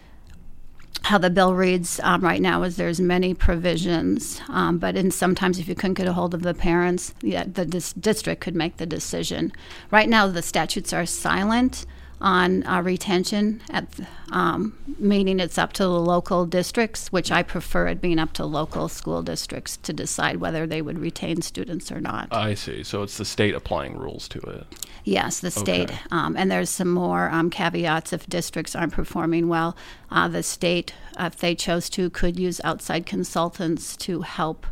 how 1.03 1.17
the 1.17 1.29
bill 1.29 1.53
reads 1.53 1.99
um, 2.03 2.21
right 2.21 2.41
now 2.41 2.61
is 2.63 2.75
there's 2.77 2.99
many 2.99 3.33
provisions, 3.33 4.39
um, 4.49 4.77
but 4.77 4.95
in 4.95 5.09
sometimes 5.09 5.57
if 5.57 5.67
you 5.67 5.73
couldn't 5.73 5.95
get 5.95 6.07
a 6.07 6.13
hold 6.13 6.33
of 6.33 6.43
the 6.43 6.53
parents, 6.53 7.13
yeah, 7.21 7.43
the 7.45 7.65
dis- 7.65 7.93
district 7.93 8.41
could 8.41 8.55
make 8.55 8.77
the 8.77 8.85
decision. 8.85 9.51
Right 9.89 10.07
now, 10.07 10.27
the 10.27 10.41
statutes 10.41 10.93
are 10.93 11.05
silent 11.05 11.85
on 12.21 12.65
uh, 12.67 12.81
retention, 12.81 13.61
at 13.71 13.87
um, 14.31 14.77
meaning 14.99 15.39
it's 15.39 15.57
up 15.57 15.73
to 15.73 15.83
the 15.83 15.89
local 15.89 16.45
districts, 16.45 17.11
which 17.11 17.31
I 17.31 17.43
prefer 17.43 17.87
it 17.87 17.99
being 17.99 18.19
up 18.19 18.33
to 18.33 18.45
local 18.45 18.87
school 18.87 19.23
districts 19.23 19.77
to 19.77 19.91
decide 19.91 20.37
whether 20.37 20.67
they 20.67 20.81
would 20.81 20.99
retain 20.99 21.41
students 21.41 21.91
or 21.91 21.99
not. 21.99 22.27
I 22.31 22.53
see. 22.53 22.83
So 22.83 23.01
it's 23.01 23.17
the 23.17 23.25
state 23.25 23.55
applying 23.55 23.97
rules 23.97 24.27
to 24.29 24.39
it. 24.39 24.67
Yes, 25.03 25.39
the 25.39 25.49
state. 25.49 25.89
Okay. 25.89 25.99
Um, 26.11 26.37
and 26.37 26.51
there's 26.51 26.69
some 26.69 26.91
more 26.91 27.29
um, 27.31 27.49
caveats 27.49 28.13
if 28.13 28.27
districts 28.27 28.75
aren't 28.75 28.93
performing 28.93 29.47
well. 29.47 29.75
Uh, 30.11 30.27
the 30.27 30.43
state, 30.43 30.93
uh, 31.19 31.25
if 31.33 31.37
they 31.37 31.55
chose 31.55 31.89
to, 31.89 32.09
could 32.11 32.39
use 32.39 32.61
outside 32.63 33.07
consultants 33.07 33.97
to 33.97 34.21
help 34.21 34.67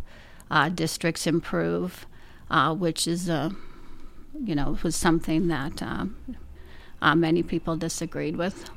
uh, 0.52 0.70
districts 0.70 1.26
improve, 1.26 2.06
uh, 2.52 2.76
which 2.76 3.08
is, 3.08 3.28
uh, 3.28 3.50
you 4.44 4.54
know, 4.54 4.78
was 4.84 4.96
something 4.96 5.48
that 5.48 5.82
um, 5.82 6.16
uh, 7.02 7.16
many 7.16 7.44
people 7.44 7.76
disagreed 7.76 8.36
with. 8.36 8.70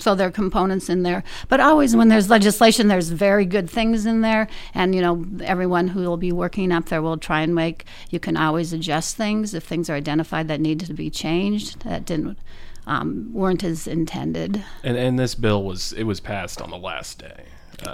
So 0.00 0.14
there 0.14 0.28
are 0.28 0.32
components 0.32 0.88
in 0.88 1.02
there, 1.02 1.22
but 1.48 1.60
always 1.60 1.94
when 1.94 2.08
there's 2.08 2.30
legislation, 2.30 2.88
there's 2.88 3.10
very 3.10 3.44
good 3.44 3.68
things 3.68 4.06
in 4.06 4.22
there, 4.22 4.48
and 4.72 4.94
you 4.94 5.02
know 5.02 5.26
everyone 5.44 5.88
who 5.88 6.00
will 6.00 6.16
be 6.16 6.32
working 6.32 6.72
up 6.72 6.86
there 6.86 7.02
will 7.02 7.18
try 7.18 7.42
and 7.42 7.54
make. 7.54 7.84
You 8.08 8.18
can 8.18 8.36
always 8.36 8.72
adjust 8.72 9.16
things 9.16 9.52
if 9.52 9.64
things 9.64 9.90
are 9.90 9.94
identified 9.94 10.48
that 10.48 10.60
needed 10.60 10.86
to 10.86 10.94
be 10.94 11.10
changed 11.10 11.82
that 11.82 12.06
didn't 12.06 12.38
um, 12.86 13.30
weren't 13.32 13.62
as 13.62 13.86
intended. 13.86 14.64
And 14.82 14.96
and 14.96 15.18
this 15.18 15.34
bill 15.34 15.62
was 15.62 15.92
it 15.92 16.04
was 16.04 16.20
passed 16.20 16.60
on 16.62 16.70
the 16.70 16.78
last 16.78 17.18
day. 17.18 17.44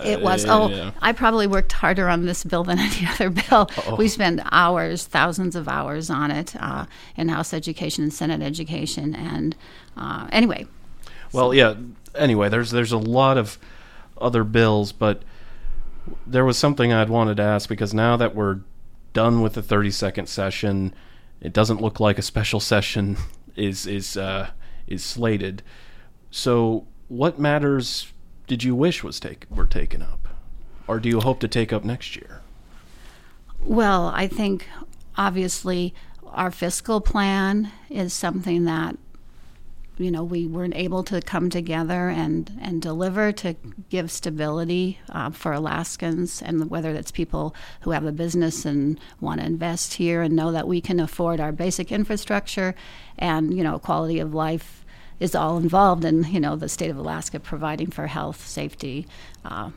It 0.04 0.20
was. 0.20 0.44
Uh, 0.44 0.58
Oh, 0.58 0.68
yeah. 0.68 0.90
I 1.02 1.12
probably 1.12 1.46
worked 1.46 1.72
harder 1.72 2.08
on 2.08 2.24
this 2.24 2.44
bill 2.44 2.64
than 2.64 2.78
any 2.88 3.06
other 3.06 3.30
bill. 3.30 3.68
Oh. 3.86 3.96
We 3.96 4.08
spent 4.08 4.40
hours, 4.50 5.04
thousands 5.06 5.54
of 5.56 5.68
hours 5.68 6.08
on 6.10 6.30
it 6.30 6.54
uh, 6.58 6.86
in 7.16 7.28
House 7.28 7.52
Education 7.52 8.04
and 8.04 8.12
Senate 8.12 8.42
Education. 8.42 9.14
And 9.14 9.54
uh, 9.96 10.28
anyway, 10.32 10.66
Well, 11.32 11.52
yeah. 11.54 11.74
Anyway, 12.14 12.48
there's 12.48 12.70
there's 12.70 12.92
a 12.92 12.98
lot 12.98 13.36
of 13.36 13.58
other 14.18 14.44
bills, 14.44 14.92
but 14.92 15.22
there 16.26 16.44
was 16.44 16.56
something 16.56 16.92
I'd 16.92 17.10
wanted 17.10 17.36
to 17.38 17.42
ask 17.42 17.68
because 17.68 17.92
now 17.92 18.16
that 18.16 18.34
we're 18.34 18.60
done 19.12 19.42
with 19.42 19.54
the 19.54 19.62
30 19.62 19.90
second 19.90 20.28
session, 20.28 20.94
it 21.40 21.52
doesn't 21.52 21.80
look 21.80 22.00
like 22.00 22.18
a 22.18 22.22
special 22.22 22.60
session 22.60 23.16
is 23.56 23.86
is 23.86 24.16
uh, 24.16 24.50
is 24.86 25.04
slated. 25.04 25.62
So, 26.30 26.86
what 27.08 27.38
matters 27.38 28.12
did 28.46 28.62
you 28.62 28.74
wish 28.74 29.02
was 29.02 29.20
take 29.20 29.46
were 29.50 29.66
taken 29.66 30.02
up, 30.02 30.28
or 30.86 31.00
do 31.00 31.08
you 31.08 31.20
hope 31.20 31.40
to 31.40 31.48
take 31.48 31.72
up 31.72 31.84
next 31.84 32.16
year? 32.16 32.42
well, 33.66 34.12
I 34.14 34.28
think 34.28 34.68
obviously 35.16 35.94
our 36.24 36.50
fiscal 36.50 37.00
plan 37.00 37.72
is 37.90 38.12
something 38.12 38.64
that 38.64 38.96
you 39.96 40.10
know 40.10 40.22
we 40.22 40.46
weren't 40.46 40.76
able 40.76 41.02
to 41.02 41.22
come 41.22 41.48
together 41.48 42.10
and 42.10 42.56
and 42.60 42.82
deliver 42.82 43.32
to 43.32 43.56
give 43.88 44.10
stability 44.10 44.98
uh, 45.08 45.30
for 45.30 45.52
Alaskans 45.52 46.42
and 46.42 46.68
whether 46.70 46.92
that's 46.92 47.10
people 47.10 47.54
who 47.80 47.92
have 47.92 48.04
a 48.04 48.12
business 48.12 48.66
and 48.66 49.00
want 49.20 49.40
to 49.40 49.46
invest 49.46 49.94
here 49.94 50.20
and 50.20 50.36
know 50.36 50.52
that 50.52 50.68
we 50.68 50.82
can 50.82 51.00
afford 51.00 51.40
our 51.40 51.52
basic 51.52 51.90
infrastructure 51.90 52.74
and 53.18 53.56
you 53.56 53.64
know 53.64 53.78
quality 53.78 54.20
of 54.20 54.34
life 54.34 54.84
is 55.20 55.34
all 55.34 55.58
involved 55.58 56.04
in 56.04 56.24
you 56.24 56.40
know 56.40 56.56
the 56.56 56.68
state 56.68 56.90
of 56.90 56.96
Alaska 56.96 57.40
providing 57.40 57.90
for 57.90 58.06
health 58.06 58.46
safety 58.46 59.06
uh, 59.44 59.70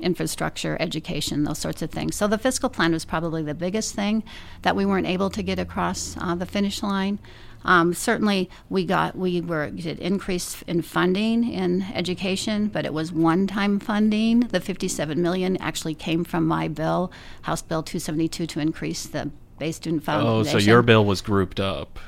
infrastructure 0.00 0.76
education 0.80 1.44
those 1.44 1.58
sorts 1.58 1.80
of 1.80 1.90
things 1.90 2.16
so 2.16 2.26
the 2.26 2.38
fiscal 2.38 2.68
plan 2.68 2.92
was 2.92 3.04
probably 3.04 3.42
the 3.42 3.54
biggest 3.54 3.94
thing 3.94 4.24
that 4.62 4.74
we 4.74 4.84
weren't 4.84 5.06
able 5.06 5.30
to 5.30 5.42
get 5.42 5.58
across 5.58 6.16
uh, 6.20 6.34
the 6.34 6.46
finish 6.46 6.82
line 6.82 7.18
um, 7.64 7.94
certainly, 7.94 8.50
we 8.68 8.84
got 8.84 9.16
we 9.16 9.40
were 9.40 9.70
did 9.70 9.98
increase 9.98 10.62
in 10.62 10.82
funding 10.82 11.50
in 11.50 11.82
education, 11.94 12.68
but 12.68 12.84
it 12.84 12.92
was 12.92 13.10
one-time 13.10 13.80
funding. 13.80 14.40
The 14.40 14.60
57 14.60 15.20
million 15.20 15.56
actually 15.58 15.94
came 15.94 16.24
from 16.24 16.46
my 16.46 16.68
bill, 16.68 17.10
House 17.42 17.62
Bill 17.62 17.82
272, 17.82 18.46
to 18.46 18.60
increase 18.60 19.06
the 19.06 19.30
base 19.58 19.76
student 19.76 20.04
foundation. 20.04 20.56
Oh, 20.56 20.58
so 20.58 20.58
your 20.58 20.82
bill 20.82 21.04
was 21.04 21.22
grouped 21.22 21.58
up. 21.58 21.98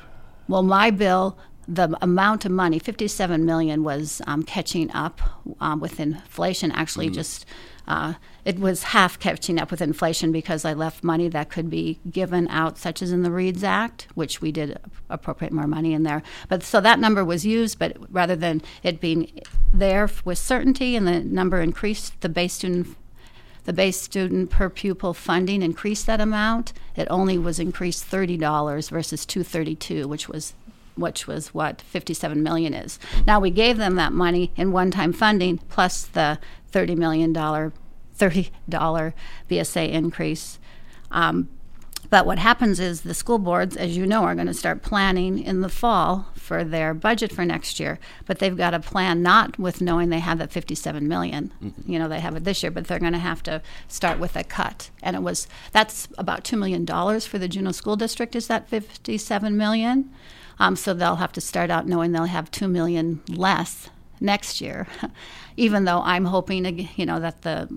Well, 0.47 0.63
my 0.63 0.91
bill, 0.91 1.37
the 1.67 1.97
amount 2.01 2.45
of 2.45 2.51
money, 2.51 2.79
57 2.79 3.45
million, 3.45 3.83
was 3.83 4.21
um, 4.25 4.43
catching 4.43 4.89
up 4.91 5.21
um, 5.59 5.79
with 5.79 5.99
inflation. 5.99 6.71
Actually, 6.71 7.09
just 7.09 7.45
uh, 7.87 8.13
it 8.45 8.59
was 8.59 8.83
half 8.83 9.19
catching 9.19 9.59
up 9.59 9.71
with 9.71 9.81
inflation 9.81 10.31
because 10.31 10.65
I 10.65 10.73
left 10.73 11.03
money 11.03 11.27
that 11.29 11.49
could 11.49 11.69
be 11.69 11.99
given 12.09 12.47
out, 12.49 12.77
such 12.77 13.01
as 13.01 13.11
in 13.11 13.23
the 13.23 13.31
Reads 13.31 13.63
Act, 13.63 14.07
which 14.13 14.41
we 14.41 14.51
did 14.51 14.77
appropriate 15.09 15.53
more 15.53 15.67
money 15.67 15.93
in 15.93 16.03
there. 16.03 16.23
But 16.47 16.63
so 16.63 16.81
that 16.81 16.99
number 16.99 17.23
was 17.23 17.45
used, 17.45 17.79
but 17.79 17.97
rather 18.09 18.35
than 18.35 18.61
it 18.83 19.01
being 19.01 19.41
there 19.73 20.09
with 20.23 20.37
certainty 20.37 20.95
and 20.95 21.07
the 21.07 21.21
number 21.21 21.61
increased, 21.61 22.19
the 22.21 22.29
base 22.29 22.53
student 22.53 22.95
the 23.65 23.73
base 23.73 23.99
student 23.99 24.49
per 24.49 24.69
pupil 24.69 25.13
funding 25.13 25.61
increased 25.61 26.05
that 26.05 26.21
amount. 26.21 26.71
It 26.95 27.05
only 27.09 27.37
was 27.37 27.59
increased 27.59 28.05
thirty 28.05 28.37
dollars 28.37 28.87
versus 28.87 29.25
two 29.25 29.43
thirty 29.43 29.75
two, 29.75 30.07
which 30.07 30.29
was 30.29 30.53
which 30.97 31.27
was 31.27 31.53
what 31.53 31.81
57 31.81 32.41
million 32.41 32.73
is. 32.73 32.99
Now 33.25 33.39
we 33.39 33.51
gave 33.51 33.77
them 33.77 33.95
that 33.95 34.13
money 34.13 34.51
in 34.55 34.71
one-time 34.71 35.13
funding 35.13 35.59
plus 35.69 36.05
the 36.05 36.39
30 36.71 36.95
million 36.95 37.33
dollar 37.33 37.73
30 38.15 38.49
dollar 38.67 39.13
BSA 39.49 39.91
increase. 39.91 40.59
Um, 41.11 41.49
but 42.09 42.25
what 42.25 42.39
happens 42.39 42.79
is 42.79 43.01
the 43.01 43.13
school 43.13 43.37
boards, 43.37 43.75
as 43.75 43.97
you 43.97 44.05
know, 44.05 44.23
are 44.23 44.35
going 44.35 44.47
to 44.47 44.53
start 44.53 44.81
planning 44.81 45.39
in 45.39 45.61
the 45.61 45.69
fall 45.69 46.27
for 46.47 46.63
their 46.63 46.93
budget 46.93 47.31
for 47.31 47.45
next 47.45 47.77
year. 47.79 47.99
But 48.25 48.39
they've 48.39 48.55
got 48.55 48.73
a 48.73 48.79
plan 48.79 49.21
not 49.21 49.59
with 49.59 49.81
knowing 49.81 50.09
they 50.09 50.19
have 50.19 50.37
that 50.39 50.51
57 50.51 51.05
million. 51.07 51.51
You 51.85 51.99
know, 51.99 52.07
they 52.07 52.21
have 52.21 52.35
it 52.37 52.45
this 52.45 52.63
year, 52.63 52.71
but 52.71 52.87
they're 52.87 52.99
going 52.99 53.11
to 53.11 53.19
have 53.19 53.43
to 53.43 53.61
start 53.89 54.17
with 54.17 54.35
a 54.37 54.45
cut. 54.45 54.89
And 55.03 55.15
it 55.15 55.21
was 55.21 55.47
that's 55.73 56.07
about 56.17 56.45
two 56.45 56.55
million 56.55 56.85
dollars 56.85 57.27
for 57.27 57.37
the 57.37 57.49
Juneau 57.49 57.73
School 57.73 57.97
District. 57.97 58.35
Is 58.35 58.47
that 58.47 58.69
57 58.69 59.57
million? 59.57 60.09
Um, 60.57 60.75
so 60.75 60.93
they'll 60.93 61.17
have 61.17 61.33
to 61.33 61.41
start 61.41 61.69
out 61.69 61.85
knowing 61.85 62.13
they'll 62.13 62.23
have 62.23 62.49
two 62.49 62.67
million 62.67 63.21
less 63.27 63.89
next 64.19 64.61
year. 64.61 64.87
Even 65.57 65.83
though 65.83 66.01
I'm 66.01 66.25
hoping, 66.25 66.89
you 66.95 67.05
know, 67.05 67.19
that 67.19 67.41
the 67.41 67.67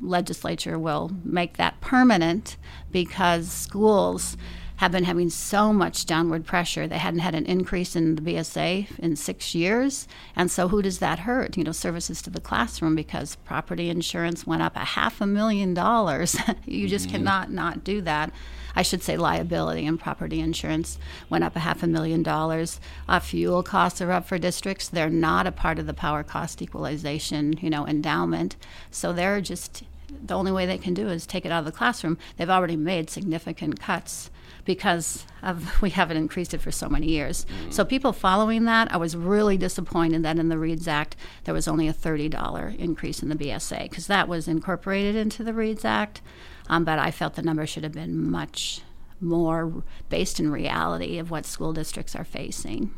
legislature 0.00 0.78
will 0.78 1.12
make 1.22 1.58
that 1.58 1.80
permanent 1.80 2.56
because 2.90 3.50
schools 3.50 4.36
have 4.76 4.92
been 4.92 5.04
having 5.04 5.30
so 5.30 5.72
much 5.72 6.06
downward 6.06 6.44
pressure. 6.44 6.86
They 6.86 6.98
hadn't 6.98 7.20
had 7.20 7.34
an 7.34 7.46
increase 7.46 7.96
in 7.96 8.16
the 8.16 8.22
BSA 8.22 8.98
in 8.98 9.16
six 9.16 9.54
years. 9.54 10.06
And 10.34 10.50
so, 10.50 10.68
who 10.68 10.82
does 10.82 10.98
that 10.98 11.20
hurt? 11.20 11.56
You 11.56 11.64
know, 11.64 11.72
services 11.72 12.20
to 12.22 12.30
the 12.30 12.40
classroom 12.40 12.94
because 12.94 13.36
property 13.36 13.88
insurance 13.88 14.46
went 14.46 14.62
up 14.62 14.76
a 14.76 14.80
half 14.80 15.20
a 15.20 15.26
million 15.26 15.74
dollars. 15.74 16.36
you 16.66 16.88
just 16.88 17.08
cannot 17.08 17.50
not 17.50 17.84
do 17.84 18.00
that. 18.02 18.32
I 18.76 18.82
should 18.82 19.02
say 19.02 19.16
liability 19.16 19.86
and 19.86 19.98
property 19.98 20.40
insurance 20.40 20.98
went 21.30 21.44
up 21.44 21.56
a 21.56 21.60
half 21.60 21.82
a 21.82 21.86
million 21.86 22.22
dollars. 22.22 22.78
Uh, 23.08 23.20
fuel 23.20 23.62
costs 23.62 24.02
are 24.02 24.12
up 24.12 24.26
for 24.26 24.38
districts. 24.38 24.88
They're 24.88 25.08
not 25.08 25.46
a 25.46 25.52
part 25.52 25.78
of 25.78 25.86
the 25.86 25.94
power 25.94 26.22
cost 26.22 26.60
equalization, 26.60 27.54
you 27.62 27.70
know, 27.70 27.86
endowment. 27.86 28.56
So 28.90 29.14
they're 29.14 29.40
just 29.40 29.84
the 30.08 30.34
only 30.34 30.52
way 30.52 30.66
they 30.66 30.78
can 30.78 30.94
do 30.94 31.08
is 31.08 31.26
take 31.26 31.44
it 31.44 31.52
out 31.52 31.60
of 31.60 31.64
the 31.64 31.72
classroom. 31.72 32.18
They've 32.36 32.50
already 32.50 32.76
made 32.76 33.10
significant 33.10 33.80
cuts 33.80 34.30
because 34.64 35.24
of 35.42 35.80
we 35.82 35.90
haven't 35.90 36.16
increased 36.16 36.54
it 36.54 36.60
for 36.60 36.70
so 36.70 36.88
many 36.88 37.08
years. 37.08 37.46
So 37.70 37.84
people 37.84 38.12
following 38.12 38.64
that, 38.64 38.92
I 38.92 38.96
was 38.96 39.16
really 39.16 39.56
disappointed 39.56 40.22
that 40.22 40.38
in 40.38 40.48
the 40.48 40.58
Reads 40.58 40.88
Act 40.88 41.16
there 41.44 41.54
was 41.54 41.68
only 41.68 41.88
a 41.88 41.92
thirty 41.92 42.28
dollar 42.28 42.74
increase 42.78 43.22
in 43.22 43.28
the 43.28 43.36
BSA 43.36 43.84
because 43.84 44.06
that 44.06 44.28
was 44.28 44.48
incorporated 44.48 45.16
into 45.16 45.42
the 45.42 45.54
Reads 45.54 45.84
Act. 45.84 46.20
Um, 46.68 46.84
but 46.84 46.98
I 46.98 47.10
felt 47.10 47.34
the 47.34 47.42
number 47.42 47.66
should 47.66 47.84
have 47.84 47.92
been 47.92 48.30
much 48.30 48.82
more 49.20 49.84
based 50.08 50.38
in 50.40 50.50
reality 50.50 51.18
of 51.18 51.30
what 51.30 51.46
school 51.46 51.72
districts 51.72 52.14
are 52.14 52.24
facing. 52.24 52.92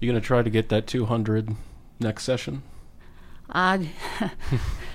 You 0.00 0.08
gonna 0.08 0.20
try 0.20 0.42
to 0.42 0.50
get 0.50 0.68
that 0.68 0.86
200 0.86 1.56
next 1.98 2.24
session? 2.24 2.62
Uh, 3.48 3.78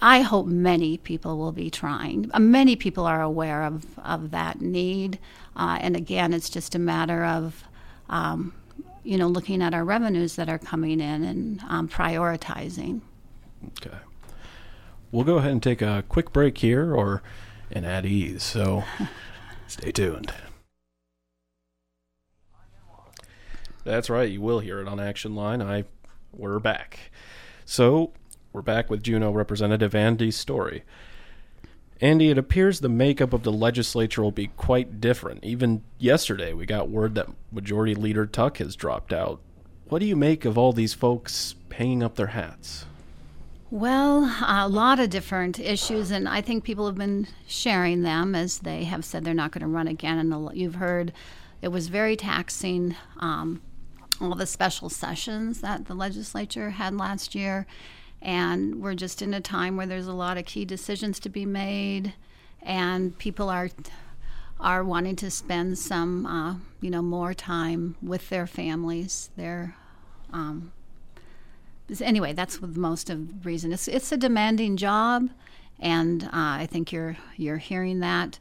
I 0.00 0.20
hope 0.20 0.46
many 0.46 0.98
people 0.98 1.38
will 1.38 1.52
be 1.52 1.70
trying. 1.70 2.30
Uh, 2.32 2.40
many 2.40 2.76
people 2.76 3.06
are 3.06 3.22
aware 3.22 3.64
of, 3.64 3.84
of 3.98 4.30
that 4.30 4.60
need. 4.60 5.18
Uh, 5.56 5.78
and 5.80 5.96
again, 5.96 6.32
it's 6.32 6.50
just 6.50 6.74
a 6.74 6.78
matter 6.78 7.24
of, 7.24 7.64
um, 8.08 8.54
you 9.02 9.16
know, 9.18 9.26
looking 9.26 9.62
at 9.62 9.74
our 9.74 9.84
revenues 9.84 10.36
that 10.36 10.48
are 10.48 10.58
coming 10.58 11.00
in 11.00 11.24
and 11.24 11.60
um, 11.68 11.88
prioritizing. 11.88 13.00
Okay. 13.80 13.96
We'll 15.12 15.24
go 15.24 15.36
ahead 15.36 15.52
and 15.52 15.62
take 15.62 15.80
a 15.82 16.04
quick 16.08 16.32
break 16.32 16.58
here 16.58 16.94
or 16.94 17.22
an 17.70 17.84
at 17.84 18.04
ease. 18.04 18.42
So 18.42 18.84
stay 19.66 19.92
tuned. 19.92 20.32
That's 23.84 24.08
right. 24.08 24.30
You 24.30 24.40
will 24.40 24.60
hear 24.60 24.80
it 24.80 24.88
on 24.88 24.98
Action 24.98 25.34
Line. 25.34 25.60
I 25.60 25.84
we're 26.32 26.58
back. 26.58 26.98
So 27.64 28.12
we're 28.54 28.62
back 28.62 28.88
with 28.88 29.02
Juneau 29.02 29.32
Representative 29.32 29.92
Andi 29.92 30.32
Story. 30.32 30.84
Andi, 32.00 32.30
it 32.30 32.38
appears 32.38 32.78
the 32.78 32.88
makeup 32.88 33.32
of 33.32 33.42
the 33.42 33.50
legislature 33.50 34.22
will 34.22 34.30
be 34.30 34.46
quite 34.46 35.00
different. 35.00 35.42
Even 35.42 35.82
yesterday, 35.98 36.52
we 36.52 36.64
got 36.64 36.88
word 36.88 37.16
that 37.16 37.26
Majority 37.50 37.96
Leader 37.96 38.26
Tuck 38.26 38.58
has 38.58 38.76
dropped 38.76 39.12
out. 39.12 39.40
What 39.88 39.98
do 39.98 40.06
you 40.06 40.14
make 40.14 40.44
of 40.44 40.56
all 40.56 40.72
these 40.72 40.94
folks 40.94 41.56
hanging 41.72 42.00
up 42.00 42.14
their 42.14 42.28
hats? 42.28 42.86
Well, 43.72 44.32
a 44.46 44.68
lot 44.68 45.00
of 45.00 45.10
different 45.10 45.58
issues, 45.58 46.12
and 46.12 46.28
I 46.28 46.40
think 46.40 46.62
people 46.62 46.86
have 46.86 46.94
been 46.94 47.26
sharing 47.48 48.02
them 48.02 48.36
as 48.36 48.60
they 48.60 48.84
have 48.84 49.04
said 49.04 49.24
they're 49.24 49.34
not 49.34 49.50
going 49.50 49.62
to 49.62 49.66
run 49.66 49.88
again. 49.88 50.18
And 50.18 50.56
you've 50.56 50.76
heard 50.76 51.12
it 51.60 51.68
was 51.68 51.88
very 51.88 52.14
taxing, 52.14 52.94
um, 53.18 53.62
all 54.20 54.36
the 54.36 54.46
special 54.46 54.88
sessions 54.88 55.60
that 55.60 55.86
the 55.86 55.94
legislature 55.94 56.70
had 56.70 56.94
last 56.94 57.34
year. 57.34 57.66
And 58.24 58.82
we're 58.82 58.94
just 58.94 59.22
in 59.22 59.34
a 59.34 59.40
time 59.40 59.76
where 59.76 59.86
there's 59.86 60.06
a 60.06 60.14
lot 60.14 60.38
of 60.38 60.46
key 60.46 60.64
decisions 60.64 61.20
to 61.20 61.28
be 61.28 61.44
made, 61.44 62.14
and 62.62 63.16
people 63.18 63.50
are 63.50 63.68
are 64.58 64.82
wanting 64.82 65.16
to 65.16 65.30
spend 65.30 65.78
some, 65.78 66.24
uh, 66.24 66.54
you 66.80 66.90
know, 66.90 67.02
more 67.02 67.34
time 67.34 67.96
with 68.02 68.30
their 68.30 68.46
families. 68.46 69.30
Their 69.36 69.76
um, 70.32 70.72
anyway, 72.00 72.32
that's 72.32 72.58
the 72.58 72.66
most 72.68 73.10
of 73.10 73.28
the 73.28 73.48
reason. 73.48 73.72
It's 73.72 73.88
it's 73.88 74.10
a 74.10 74.16
demanding 74.16 74.76
job, 74.76 75.28
and 75.78 76.24
uh, 76.24 76.28
I 76.32 76.66
think 76.70 76.92
you're 76.92 77.16
you're 77.36 77.58
hearing 77.58 78.00
that. 78.00 78.38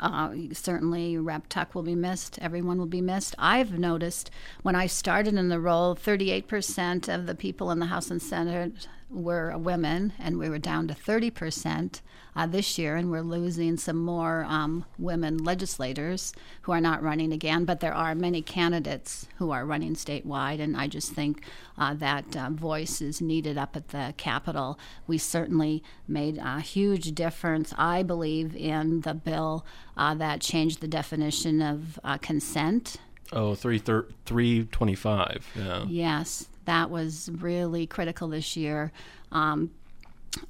Uh, 0.00 0.34
certainly, 0.52 1.16
Rep 1.16 1.48
Tuck 1.48 1.74
will 1.74 1.82
be 1.82 1.94
missed. 1.94 2.38
Everyone 2.40 2.78
will 2.78 2.86
be 2.86 3.00
missed. 3.00 3.34
I've 3.38 3.78
noticed 3.78 4.30
when 4.62 4.74
I 4.74 4.86
started 4.86 5.34
in 5.34 5.48
the 5.48 5.60
role, 5.60 5.94
38% 5.94 7.12
of 7.12 7.26
the 7.26 7.34
people 7.34 7.70
in 7.70 7.78
the 7.78 7.86
House 7.86 8.10
and 8.10 8.20
Senate 8.20 8.88
were 9.08 9.56
women, 9.56 10.12
and 10.18 10.38
we 10.38 10.48
were 10.48 10.58
down 10.58 10.88
to 10.88 10.94
30% 10.94 12.00
uh, 12.34 12.46
this 12.46 12.76
year, 12.76 12.96
and 12.96 13.10
we're 13.10 13.22
losing 13.22 13.76
some 13.76 13.96
more 13.96 14.44
um, 14.48 14.84
women 14.98 15.38
legislators 15.38 16.32
who 16.62 16.72
are 16.72 16.80
not 16.80 17.02
running 17.02 17.32
again. 17.32 17.64
But 17.64 17.80
there 17.80 17.94
are 17.94 18.14
many 18.14 18.42
candidates 18.42 19.26
who 19.36 19.50
are 19.52 19.64
running 19.64 19.94
statewide, 19.94 20.60
and 20.60 20.76
I 20.76 20.88
just 20.88 21.12
think 21.12 21.44
uh, 21.78 21.94
that 21.94 22.36
uh, 22.36 22.50
voice 22.50 23.00
is 23.00 23.20
needed 23.20 23.56
up 23.56 23.76
at 23.76 23.88
the 23.88 24.12
Capitol. 24.16 24.78
We 25.06 25.18
certainly 25.18 25.82
made 26.08 26.38
a 26.38 26.60
huge 26.60 27.14
difference, 27.14 27.72
I 27.78 28.02
believe, 28.02 28.54
in 28.56 29.02
the 29.02 29.14
bill 29.14 29.64
uh, 29.96 30.14
that 30.14 30.40
changed 30.40 30.80
the 30.80 30.88
definition 30.88 31.62
of 31.62 31.98
uh, 32.04 32.18
consent. 32.18 32.96
Oh, 33.32 33.54
three 33.54 33.78
thir- 33.78 34.08
325. 34.26 35.46
Yeah. 35.56 35.84
Yes, 35.88 36.48
that 36.66 36.90
was 36.90 37.30
really 37.32 37.86
critical 37.86 38.28
this 38.28 38.56
year. 38.56 38.92
Um, 39.32 39.70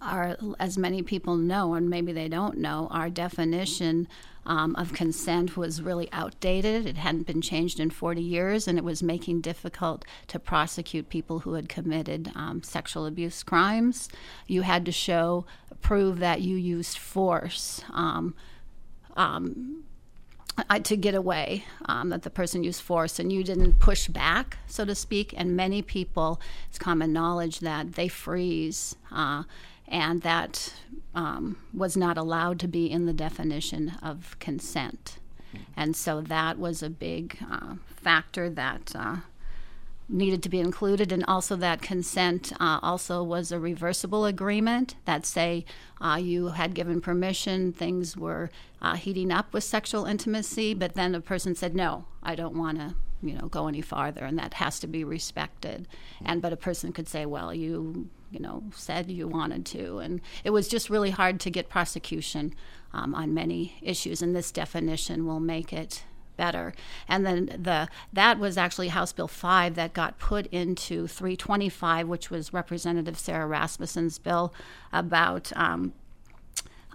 our, 0.00 0.36
as 0.58 0.76
many 0.76 1.02
people 1.02 1.36
know, 1.36 1.74
and 1.74 1.88
maybe 1.88 2.12
they 2.12 2.28
don't 2.28 2.58
know, 2.58 2.88
our 2.90 3.08
definition 3.08 4.08
um, 4.44 4.76
of 4.76 4.92
consent 4.92 5.56
was 5.56 5.82
really 5.82 6.08
outdated. 6.12 6.86
It 6.86 6.96
hadn't 6.96 7.26
been 7.26 7.40
changed 7.40 7.80
in 7.80 7.90
40 7.90 8.22
years, 8.22 8.68
and 8.68 8.78
it 8.78 8.84
was 8.84 9.02
making 9.02 9.40
difficult 9.40 10.04
to 10.28 10.38
prosecute 10.38 11.08
people 11.08 11.40
who 11.40 11.54
had 11.54 11.68
committed 11.68 12.32
um, 12.34 12.62
sexual 12.62 13.06
abuse 13.06 13.42
crimes. 13.42 14.08
You 14.46 14.62
had 14.62 14.84
to 14.86 14.92
show, 14.92 15.46
prove 15.80 16.18
that 16.20 16.42
you 16.42 16.56
used 16.56 16.98
force. 16.98 17.82
Um, 17.92 18.34
to 20.84 20.96
get 20.96 21.14
away, 21.14 21.64
um, 21.84 22.08
that 22.10 22.22
the 22.22 22.30
person 22.30 22.64
used 22.64 22.80
force 22.80 23.18
and 23.18 23.32
you 23.32 23.44
didn't 23.44 23.78
push 23.78 24.08
back, 24.08 24.58
so 24.66 24.84
to 24.84 24.94
speak. 24.94 25.34
And 25.36 25.56
many 25.56 25.82
people, 25.82 26.40
it's 26.68 26.78
common 26.78 27.12
knowledge 27.12 27.60
that 27.60 27.92
they 27.92 28.08
freeze, 28.08 28.96
uh, 29.12 29.44
and 29.88 30.22
that 30.22 30.74
um, 31.14 31.58
was 31.72 31.96
not 31.96 32.18
allowed 32.18 32.58
to 32.60 32.68
be 32.68 32.90
in 32.90 33.06
the 33.06 33.12
definition 33.12 33.92
of 34.02 34.36
consent. 34.40 35.18
And 35.76 35.96
so 35.96 36.20
that 36.20 36.58
was 36.58 36.82
a 36.82 36.90
big 36.90 37.38
uh, 37.50 37.74
factor 37.88 38.50
that 38.50 38.92
uh, 38.94 39.16
needed 40.08 40.42
to 40.42 40.48
be 40.48 40.60
included, 40.60 41.10
and 41.12 41.24
also 41.26 41.56
that 41.56 41.82
consent 41.82 42.52
uh, 42.60 42.78
also 42.82 43.22
was 43.22 43.50
a 43.50 43.58
reversible 43.58 44.24
agreement 44.24 44.94
that 45.04 45.26
say 45.26 45.64
uh, 46.00 46.18
you 46.20 46.48
had 46.48 46.74
given 46.74 47.00
permission, 47.00 47.72
things 47.72 48.16
were 48.16 48.50
uh, 48.80 48.94
heating 48.94 49.32
up 49.32 49.52
with 49.52 49.64
sexual 49.64 50.04
intimacy, 50.04 50.74
but 50.74 50.94
then 50.94 51.14
a 51.14 51.20
person 51.20 51.54
said, 51.54 51.74
"No, 51.74 52.04
I 52.22 52.34
don't 52.34 52.56
want 52.56 52.78
to." 52.78 52.94
you 53.22 53.34
know 53.34 53.48
go 53.48 53.66
any 53.66 53.80
farther 53.80 54.24
and 54.24 54.38
that 54.38 54.54
has 54.54 54.78
to 54.78 54.86
be 54.86 55.02
respected 55.02 55.88
and 56.24 56.42
but 56.42 56.52
a 56.52 56.56
person 56.56 56.92
could 56.92 57.08
say 57.08 57.24
well 57.24 57.52
you 57.52 58.08
you 58.30 58.38
know 58.38 58.62
said 58.74 59.10
you 59.10 59.26
wanted 59.26 59.64
to 59.64 59.98
and 59.98 60.20
it 60.44 60.50
was 60.50 60.68
just 60.68 60.90
really 60.90 61.10
hard 61.10 61.40
to 61.40 61.50
get 61.50 61.68
prosecution 61.68 62.54
um, 62.92 63.14
on 63.14 63.32
many 63.32 63.78
issues 63.82 64.20
and 64.20 64.36
this 64.36 64.52
definition 64.52 65.26
will 65.26 65.40
make 65.40 65.72
it 65.72 66.04
better. 66.36 66.74
And 67.08 67.24
then 67.26 67.46
the 67.46 67.88
that 68.12 68.38
was 68.38 68.56
actually 68.56 68.88
House 68.88 69.12
Bill 69.12 69.28
5 69.28 69.74
that 69.74 69.92
got 69.92 70.18
put 70.18 70.46
into 70.48 71.06
325, 71.06 72.08
which 72.08 72.30
was 72.30 72.52
Representative 72.52 73.18
Sara 73.18 73.46
Rasmussen's 73.46 74.18
bill 74.18 74.52
about. 74.92 75.52
Um, 75.56 75.92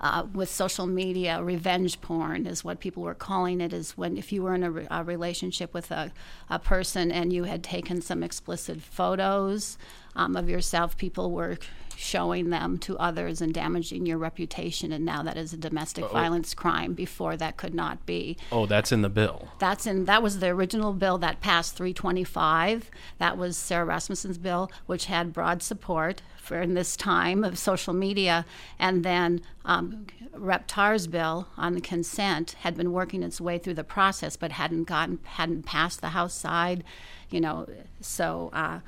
uh, 0.01 0.25
with 0.33 0.49
social 0.49 0.87
media, 0.87 1.41
revenge 1.43 2.01
porn 2.01 2.47
is 2.47 2.63
what 2.63 2.79
people 2.79 3.03
were 3.03 3.13
calling 3.13 3.61
it. 3.61 3.71
Is 3.71 3.95
when 3.95 4.17
if 4.17 4.31
you 4.31 4.41
were 4.41 4.55
in 4.55 4.63
a, 4.63 4.71
re- 4.71 4.87
a 4.89 5.03
relationship 5.03 5.73
with 5.73 5.91
a, 5.91 6.11
a 6.49 6.57
person 6.57 7.11
and 7.11 7.31
you 7.31 7.43
had 7.43 7.63
taken 7.63 8.01
some 8.01 8.23
explicit 8.23 8.81
photos 8.81 9.77
um, 10.15 10.35
of 10.35 10.49
yourself, 10.49 10.97
people 10.97 11.31
were 11.31 11.57
showing 11.95 12.49
them 12.49 12.79
to 12.79 12.97
others 12.97 13.41
and 13.41 13.53
damaging 13.53 14.07
your 14.07 14.17
reputation. 14.17 14.91
And 14.91 15.05
now 15.05 15.21
that 15.21 15.37
is 15.37 15.53
a 15.53 15.57
domestic 15.57 16.05
Uh-oh. 16.05 16.13
violence 16.13 16.55
crime. 16.55 16.93
Before 16.93 17.37
that 17.37 17.57
could 17.57 17.75
not 17.75 18.03
be. 18.07 18.37
Oh, 18.51 18.65
that's 18.65 18.91
in 18.91 19.03
the 19.03 19.09
bill. 19.09 19.49
That's 19.59 19.85
in 19.85 20.05
that 20.05 20.23
was 20.23 20.39
the 20.39 20.47
original 20.47 20.93
bill 20.93 21.19
that 21.19 21.41
passed 21.41 21.75
325. 21.75 22.89
That 23.19 23.37
was 23.37 23.55
Sara 23.55 23.85
Rasmussen's 23.85 24.39
bill, 24.39 24.71
which 24.87 25.05
had 25.05 25.31
broad 25.31 25.61
support 25.61 26.23
for 26.41 26.61
in 26.61 26.73
this 26.73 26.95
time 26.97 27.43
of 27.43 27.57
social 27.57 27.93
media. 27.93 28.45
And 28.79 29.03
then 29.03 29.41
um, 29.63 30.07
Rep 30.33 30.65
Tarr's 30.67 31.07
bill 31.07 31.47
on 31.57 31.73
the 31.73 31.81
consent 31.81 32.55
had 32.61 32.75
been 32.75 32.91
working 32.91 33.23
its 33.23 33.39
way 33.39 33.57
through 33.57 33.75
the 33.75 33.83
process, 33.83 34.35
but 34.35 34.51
hadn't 34.51 34.85
gotten 34.85 35.19
hadn't 35.23 35.63
passed 35.63 36.01
the 36.01 36.09
House 36.09 36.33
side. 36.33 36.83
You 37.29 37.41
know, 37.41 37.67
so. 38.01 38.49
Uh, 38.53 38.79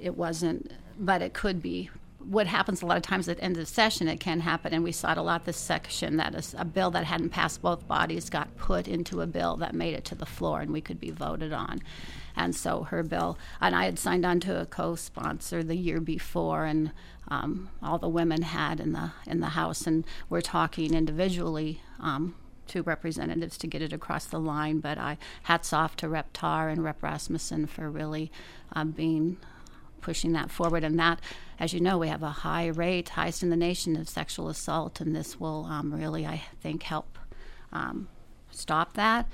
it 0.00 0.16
wasn't, 0.16 0.72
but 0.98 1.22
it 1.22 1.32
could 1.32 1.62
be 1.62 1.88
what 2.18 2.46
happens 2.46 2.82
a 2.82 2.86
lot 2.86 2.96
of 2.96 3.02
times 3.02 3.28
at 3.28 3.36
the 3.36 3.44
end 3.44 3.56
of 3.56 3.60
the 3.60 3.66
session, 3.66 4.08
it 4.08 4.18
can 4.18 4.40
happen, 4.40 4.72
and 4.72 4.82
we 4.82 4.92
saw 4.92 5.12
it 5.12 5.18
a 5.18 5.22
lot 5.22 5.44
this 5.44 5.56
section 5.56 6.16
that 6.16 6.34
is 6.34 6.54
a 6.58 6.64
bill 6.64 6.90
that 6.90 7.04
hadn't 7.04 7.30
passed 7.30 7.60
both 7.60 7.86
bodies 7.86 8.30
got 8.30 8.56
put 8.56 8.88
into 8.88 9.20
a 9.20 9.26
bill 9.26 9.56
that 9.56 9.74
made 9.74 9.94
it 9.94 10.04
to 10.06 10.14
the 10.14 10.26
floor 10.26 10.60
and 10.60 10.72
we 10.72 10.80
could 10.80 11.00
be 11.00 11.10
voted 11.10 11.52
on. 11.52 11.80
And 12.36 12.54
so 12.54 12.82
her 12.84 13.02
bill, 13.02 13.38
and 13.60 13.74
I 13.76 13.84
had 13.84 13.98
signed 13.98 14.26
on 14.26 14.40
to 14.40 14.60
a 14.60 14.66
co-sponsor 14.66 15.62
the 15.62 15.76
year 15.76 16.00
before, 16.00 16.64
and 16.64 16.90
um, 17.28 17.70
all 17.82 17.98
the 17.98 18.08
women 18.08 18.42
had 18.42 18.80
in 18.80 18.92
the 18.92 19.12
in 19.26 19.40
the 19.40 19.50
House, 19.50 19.86
and 19.86 20.04
we're 20.28 20.40
talking 20.40 20.94
individually. 20.94 21.80
Um, 22.00 22.34
to 22.66 22.82
representatives 22.82 23.58
to 23.58 23.66
get 23.66 23.82
it 23.82 23.92
across 23.92 24.24
the 24.24 24.40
line, 24.40 24.80
but 24.80 24.96
I 24.96 25.18
hats 25.42 25.72
off 25.72 25.96
to 25.96 26.08
Rep 26.08 26.30
Tarr 26.32 26.70
and 26.70 26.82
Rep 26.82 27.02
Rasmussen 27.02 27.66
for 27.66 27.90
really 27.90 28.32
uh, 28.74 28.84
being 28.84 29.36
pushing 30.00 30.32
that 30.32 30.50
forward. 30.50 30.84
And 30.84 30.98
that, 30.98 31.20
as 31.58 31.72
you 31.72 31.80
know, 31.80 31.98
we 31.98 32.08
have 32.08 32.22
a 32.22 32.30
high 32.30 32.66
rate, 32.66 33.10
highest 33.10 33.42
in 33.42 33.50
the 33.50 33.56
nation, 33.56 33.96
of 33.96 34.08
sexual 34.08 34.48
assault, 34.48 35.00
and 35.00 35.14
this 35.14 35.40
will 35.40 35.64
um, 35.64 35.92
really, 35.92 36.26
I 36.26 36.42
think, 36.60 36.84
help 36.84 37.18
um, 37.72 38.08
stop 38.50 38.94
that. 38.94 39.28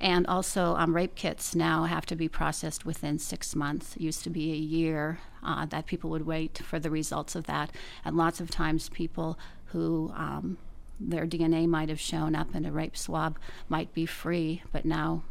And 0.00 0.26
also, 0.26 0.74
um, 0.76 0.96
rape 0.96 1.14
kits 1.14 1.54
now 1.54 1.84
have 1.84 2.06
to 2.06 2.16
be 2.16 2.28
processed 2.28 2.86
within 2.86 3.18
six 3.18 3.54
months. 3.54 3.96
It 3.96 4.02
used 4.02 4.24
to 4.24 4.30
be 4.30 4.52
a 4.52 4.56
year 4.56 5.18
uh, 5.42 5.66
that 5.66 5.86
people 5.86 6.08
would 6.10 6.26
wait 6.26 6.58
for 6.58 6.78
the 6.78 6.90
results 6.90 7.34
of 7.34 7.44
that. 7.44 7.70
And 8.04 8.16
lots 8.16 8.40
of 8.40 8.50
times, 8.50 8.88
people 8.88 9.38
who 9.66 10.10
um, 10.16 10.56
their 10.98 11.26
DNA 11.26 11.66
might 11.66 11.88
have 11.88 12.00
shown 12.00 12.34
up 12.34 12.54
in 12.54 12.64
a 12.64 12.72
rape 12.72 12.96
swab 12.96 13.38
might 13.68 13.92
be 13.92 14.06
free, 14.06 14.62
but 14.72 14.84
now 14.84 15.22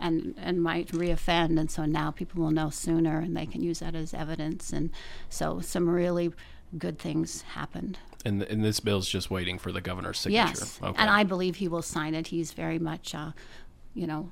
and 0.00 0.34
and 0.38 0.62
might 0.62 0.88
reoffend, 0.88 1.58
and 1.58 1.70
so 1.70 1.84
now 1.84 2.10
people 2.10 2.42
will 2.42 2.50
know 2.50 2.70
sooner, 2.70 3.18
and 3.18 3.36
they 3.36 3.46
can 3.46 3.62
use 3.62 3.80
that 3.80 3.94
as 3.94 4.14
evidence. 4.14 4.72
And 4.72 4.90
so 5.28 5.60
some 5.60 5.88
really 5.88 6.32
good 6.76 6.98
things 6.98 7.42
happened. 7.42 7.98
And 8.24 8.42
and 8.42 8.64
this 8.64 8.80
bill's 8.80 9.08
just 9.08 9.30
waiting 9.30 9.58
for 9.58 9.72
the 9.72 9.80
governor's 9.80 10.18
signature. 10.18 10.54
Yes, 10.58 10.80
okay. 10.82 11.00
and 11.00 11.10
I 11.10 11.24
believe 11.24 11.56
he 11.56 11.68
will 11.68 11.82
sign 11.82 12.14
it. 12.14 12.28
He's 12.28 12.52
very 12.52 12.78
much, 12.78 13.14
uh, 13.14 13.32
you 13.98 14.06
know, 14.06 14.30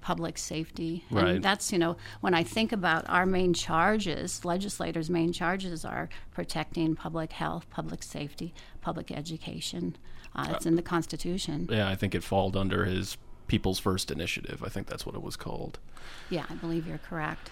public 0.00 0.38
safety. 0.38 1.04
And 1.10 1.18
right. 1.18 1.42
that's, 1.42 1.72
you 1.72 1.78
know, 1.78 1.96
when 2.20 2.34
I 2.34 2.44
think 2.44 2.72
about 2.72 3.08
our 3.08 3.26
main 3.26 3.54
charges, 3.54 4.44
legislators' 4.44 5.10
main 5.10 5.32
charges 5.32 5.84
are 5.84 6.08
protecting 6.30 6.94
public 6.94 7.32
health, 7.32 7.68
public 7.70 8.02
safety, 8.02 8.54
public 8.80 9.10
education. 9.10 9.96
Uh, 10.36 10.46
it's 10.50 10.66
uh, 10.66 10.68
in 10.68 10.76
the 10.76 10.82
Constitution. 10.82 11.68
Yeah, 11.70 11.88
I 11.88 11.94
think 11.96 12.14
it 12.14 12.22
falls 12.22 12.54
under 12.54 12.84
his 12.84 13.16
People's 13.48 13.78
First 13.78 14.10
Initiative. 14.10 14.62
I 14.64 14.68
think 14.68 14.86
that's 14.86 15.06
what 15.06 15.14
it 15.14 15.22
was 15.22 15.36
called. 15.36 15.78
Yeah, 16.30 16.44
I 16.48 16.54
believe 16.54 16.86
you're 16.86 16.98
correct. 16.98 17.50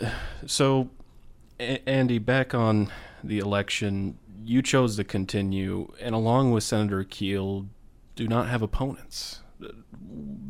So, 0.46 0.88
a- 1.60 1.78
Andi, 1.86 2.24
back 2.24 2.54
on 2.54 2.90
the 3.22 3.38
election, 3.38 4.18
you 4.44 4.62
chose 4.62 4.96
to 4.96 5.04
continue, 5.04 5.92
and 6.00 6.14
along 6.14 6.50
with 6.50 6.64
Senator 6.64 7.04
Kiehl, 7.04 7.68
do 8.16 8.26
not 8.26 8.48
have 8.48 8.62
opponents. 8.62 9.42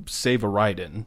Save 0.07 0.43
a 0.43 0.49
ride 0.49 0.81
in, 0.81 1.07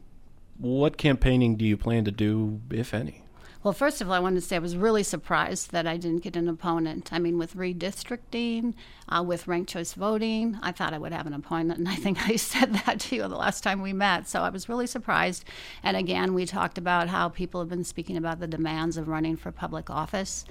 What 0.58 0.96
campaigning 0.96 1.56
do 1.56 1.64
you 1.64 1.76
plan 1.76 2.04
to 2.04 2.10
do, 2.10 2.60
if 2.70 2.94
any? 2.94 3.22
Well, 3.66 3.72
first 3.72 4.00
of 4.00 4.06
all, 4.06 4.14
I 4.14 4.20
wanted 4.20 4.36
to 4.36 4.46
say 4.46 4.54
I 4.54 4.60
was 4.60 4.76
really 4.76 5.02
surprised 5.02 5.72
that 5.72 5.88
I 5.88 5.96
didn't 5.96 6.22
get 6.22 6.36
an 6.36 6.48
opponent. 6.48 7.12
I 7.12 7.18
mean, 7.18 7.36
with 7.36 7.56
redistricting, 7.56 8.74
uh, 9.08 9.24
with 9.26 9.48
ranked 9.48 9.70
choice 9.70 9.92
voting, 9.92 10.56
I 10.62 10.70
thought 10.70 10.94
I 10.94 10.98
would 10.98 11.12
have 11.12 11.26
an 11.26 11.32
opponent, 11.32 11.80
and 11.80 11.88
I 11.88 11.96
think 11.96 12.28
I 12.28 12.36
said 12.36 12.74
that 12.74 13.00
to 13.00 13.16
you 13.16 13.22
the 13.22 13.30
last 13.30 13.64
time 13.64 13.82
we 13.82 13.92
met. 13.92 14.28
So 14.28 14.42
I 14.42 14.50
was 14.50 14.68
really 14.68 14.86
surprised. 14.86 15.44
And 15.82 15.96
again, 15.96 16.32
we 16.32 16.46
talked 16.46 16.78
about 16.78 17.08
how 17.08 17.28
people 17.28 17.60
have 17.60 17.68
been 17.68 17.82
speaking 17.82 18.16
about 18.16 18.38
the 18.38 18.46
demands 18.46 18.96
of 18.96 19.08
running 19.08 19.36
for 19.36 19.50
public 19.50 19.90
office. 19.90 20.44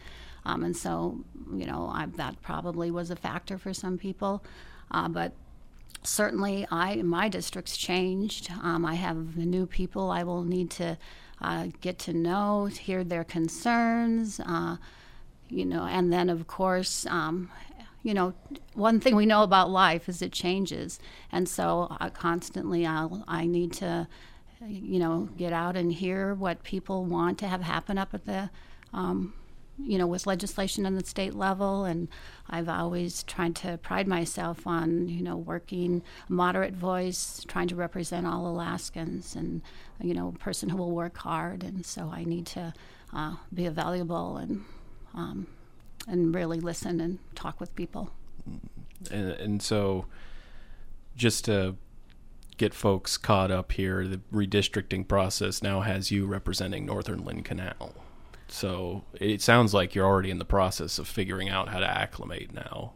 Um, 0.43 0.65
and 0.65 0.75
so, 0.75 1.23
you 1.53 1.65
know, 1.65 1.89
I, 1.91 2.07
that 2.17 2.41
probably 2.41 2.91
was 2.91 3.11
a 3.11 3.15
factor 3.15 3.57
for 3.57 3.73
some 3.73 3.97
people. 3.97 4.43
Uh, 4.91 5.07
but 5.07 5.31
certainly, 6.05 6.67
I 6.71 7.01
my 7.01 7.29
district's 7.29 7.77
changed. 7.77 8.51
Um, 8.61 8.85
I 8.85 8.95
have 8.95 9.35
new 9.37 9.65
people 9.65 10.11
I 10.11 10.23
will 10.23 10.43
need 10.43 10.69
to 10.71 10.97
uh, 11.41 11.67
get 11.81 11.99
to 11.99 12.13
know, 12.13 12.65
hear 12.65 13.03
their 13.03 13.23
concerns, 13.23 14.39
uh, 14.39 14.77
you 15.49 15.65
know, 15.65 15.83
and 15.83 16.11
then 16.11 16.29
of 16.29 16.47
course, 16.47 17.05
um, 17.07 17.49
you 18.03 18.13
know, 18.13 18.33
one 18.73 18.99
thing 18.99 19.15
we 19.15 19.25
know 19.25 19.43
about 19.43 19.69
life 19.69 20.07
is 20.07 20.21
it 20.21 20.31
changes, 20.31 20.99
and 21.31 21.49
so 21.49 21.87
uh, 21.99 22.09
constantly 22.09 22.85
I'll 22.85 23.23
I 23.27 23.45
need 23.45 23.73
to, 23.73 24.07
you 24.65 24.99
know, 24.99 25.29
get 25.37 25.53
out 25.53 25.75
and 25.75 25.91
hear 25.91 26.33
what 26.33 26.63
people 26.63 27.03
want 27.05 27.39
to 27.39 27.47
have 27.47 27.61
happen 27.61 27.97
up 27.97 28.13
at 28.13 28.25
the. 28.25 28.49
Um, 28.93 29.33
you 29.77 29.97
know, 29.97 30.07
with 30.07 30.25
legislation 30.25 30.85
on 30.85 30.95
the 30.95 31.05
state 31.05 31.33
level, 31.33 31.83
and 31.85 32.07
I've 32.49 32.69
always 32.69 33.23
tried 33.23 33.55
to 33.57 33.77
pride 33.77 34.07
myself 34.07 34.65
on, 34.65 35.09
you 35.09 35.21
know, 35.21 35.35
working 35.35 36.01
a 36.29 36.31
moderate 36.31 36.73
voice, 36.73 37.43
trying 37.47 37.67
to 37.69 37.75
represent 37.75 38.25
all 38.25 38.47
Alaskans, 38.47 39.35
and 39.35 39.61
you 40.01 40.13
know, 40.13 40.33
a 40.35 40.39
person 40.39 40.69
who 40.69 40.77
will 40.77 40.91
work 40.91 41.17
hard, 41.17 41.63
and 41.63 41.85
so 41.85 42.11
I 42.13 42.23
need 42.23 42.45
to 42.47 42.73
uh, 43.13 43.35
be 43.53 43.67
valuable 43.67 44.37
and 44.37 44.63
um, 45.13 45.47
and 46.07 46.33
really 46.33 46.59
listen 46.59 46.99
and 46.99 47.19
talk 47.35 47.59
with 47.59 47.75
people. 47.75 48.11
And, 49.11 49.31
and 49.31 49.61
so, 49.61 50.05
just 51.15 51.45
to 51.45 51.75
get 52.57 52.73
folks 52.73 53.17
caught 53.17 53.51
up 53.51 53.73
here, 53.73 54.07
the 54.07 54.21
redistricting 54.31 55.07
process 55.07 55.61
now 55.61 55.81
has 55.81 56.11
you 56.11 56.25
representing 56.25 56.85
Northern 56.85 57.23
Lynn 57.23 57.43
Canal. 57.43 57.93
So 58.47 59.03
it 59.19 59.41
sounds 59.41 59.73
like 59.73 59.95
you're 59.95 60.05
already 60.05 60.29
in 60.29 60.39
the 60.39 60.45
process 60.45 60.99
of 60.99 61.07
figuring 61.07 61.49
out 61.49 61.69
how 61.69 61.79
to 61.79 61.87
acclimate 61.87 62.53
now. 62.53 62.93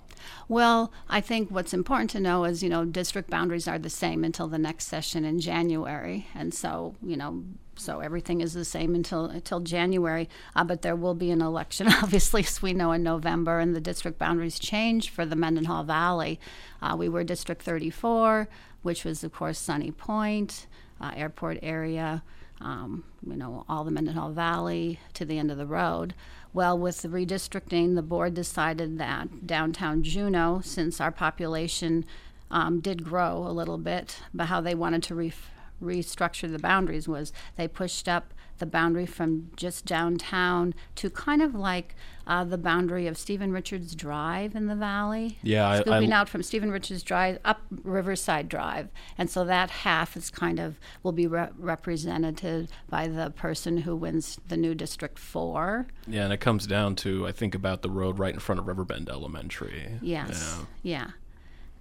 Well, 0.47 0.91
I 1.07 1.21
think 1.21 1.49
what's 1.51 1.73
important 1.73 2.09
to 2.11 2.19
know 2.19 2.43
is, 2.43 2.63
you 2.63 2.69
know, 2.69 2.85
district 2.85 3.29
boundaries 3.29 3.67
are 3.67 3.79
the 3.79 3.89
same 3.89 4.23
until 4.23 4.47
the 4.47 4.57
next 4.57 4.87
session 4.87 5.23
in 5.23 5.39
January. 5.39 6.27
And 6.33 6.53
so, 6.53 6.95
you 7.03 7.15
know, 7.15 7.43
so 7.75 7.99
everything 7.99 8.41
is 8.41 8.53
the 8.53 8.65
same 8.65 8.95
until 8.95 9.25
until 9.25 9.59
January. 9.59 10.27
Uh, 10.55 10.63
but 10.63 10.81
there 10.81 10.95
will 10.95 11.13
be 11.13 11.31
an 11.31 11.41
election, 11.41 11.87
obviously, 12.03 12.43
as 12.43 12.61
we 12.61 12.73
know, 12.73 12.91
in 12.91 13.03
November, 13.03 13.59
and 13.59 13.75
the 13.75 13.81
district 13.81 14.17
boundaries 14.17 14.59
change 14.59 15.09
for 15.09 15.25
the 15.25 15.35
Mendenhall 15.35 15.83
Valley. 15.83 16.39
Uh, 16.81 16.95
we 16.97 17.09
were 17.09 17.23
District 17.23 17.61
34, 17.61 18.49
which 18.81 19.05
was, 19.05 19.23
of 19.23 19.31
course, 19.31 19.59
Sunny 19.59 19.91
Point, 19.91 20.67
uh, 20.99 21.11
airport 21.15 21.59
area 21.61 22.23
um, 22.61 23.03
you 23.25 23.35
know, 23.35 23.65
all 23.69 23.83
the 23.83 23.91
Mendenhall 23.91 24.31
Valley 24.31 24.99
to 25.13 25.25
the 25.25 25.37
end 25.37 25.51
of 25.51 25.57
the 25.57 25.65
road. 25.65 26.13
Well, 26.53 26.77
with 26.77 27.01
the 27.01 27.07
redistricting, 27.07 27.95
the 27.95 28.01
board 28.01 28.33
decided 28.33 28.97
that 28.97 29.45
downtown 29.45 30.03
Juneau, 30.03 30.61
since 30.63 30.99
our 30.99 31.11
population 31.11 32.05
um, 32.51 32.79
did 32.79 33.03
grow 33.03 33.45
a 33.45 33.51
little 33.51 33.77
bit, 33.77 34.19
but 34.33 34.47
how 34.47 34.59
they 34.61 34.75
wanted 34.75 35.03
to 35.03 35.15
ref- 35.15 35.51
restructure 35.81 36.51
the 36.51 36.59
boundaries 36.59 37.07
was 37.07 37.31
they 37.55 37.67
pushed 37.67 38.07
up 38.07 38.33
the 38.59 38.65
boundary 38.65 39.05
from 39.05 39.51
just 39.55 39.85
downtown 39.85 40.73
to 40.95 41.09
kind 41.09 41.41
of 41.41 41.55
like 41.55 41.95
uh, 42.27 42.43
the 42.43 42.57
boundary 42.57 43.07
of 43.07 43.17
Stephen 43.17 43.51
Richards 43.51 43.95
Drive 43.95 44.55
in 44.55 44.67
the 44.67 44.75
valley. 44.75 45.39
Yeah, 45.41 45.81
scooping 45.81 46.13
I, 46.13 46.17
out 46.17 46.29
from 46.29 46.43
Stephen 46.43 46.71
Richards 46.71 47.01
Drive 47.01 47.39
up 47.43 47.61
Riverside 47.83 48.47
Drive, 48.47 48.89
and 49.17 49.29
so 49.29 49.43
that 49.45 49.71
half 49.71 50.15
is 50.15 50.29
kind 50.29 50.59
of 50.59 50.79
will 51.01 51.11
be 51.11 51.25
re- 51.25 51.49
represented 51.57 52.69
by 52.89 53.07
the 53.07 53.31
person 53.31 53.79
who 53.79 53.95
wins 53.95 54.39
the 54.47 54.57
new 54.57 54.75
District 54.75 55.17
Four. 55.17 55.87
Yeah, 56.07 56.25
and 56.25 56.33
it 56.33 56.39
comes 56.39 56.67
down 56.67 56.95
to 56.97 57.25
I 57.25 57.31
think 57.31 57.55
about 57.55 57.81
the 57.81 57.89
road 57.89 58.19
right 58.19 58.33
in 58.33 58.39
front 58.39 58.59
of 58.59 58.67
Riverbend 58.67 59.09
Elementary. 59.09 59.97
Yes. 60.01 60.59
Yeah. 60.83 61.07
yeah. 61.07 61.11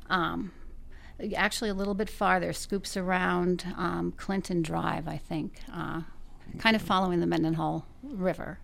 Um, 0.08 0.52
actually, 1.36 1.70
a 1.70 1.74
little 1.74 1.94
bit 1.94 2.08
farther, 2.08 2.52
scoops 2.52 2.96
around 2.96 3.66
um, 3.76 4.12
Clinton 4.16 4.62
Drive, 4.62 5.06
I 5.08 5.16
think. 5.16 5.60
Uh, 5.72 6.02
kind 6.58 6.74
of 6.74 6.82
following 6.82 7.20
the 7.20 7.26
Mendenhall 7.26 7.87
River. 8.02 8.58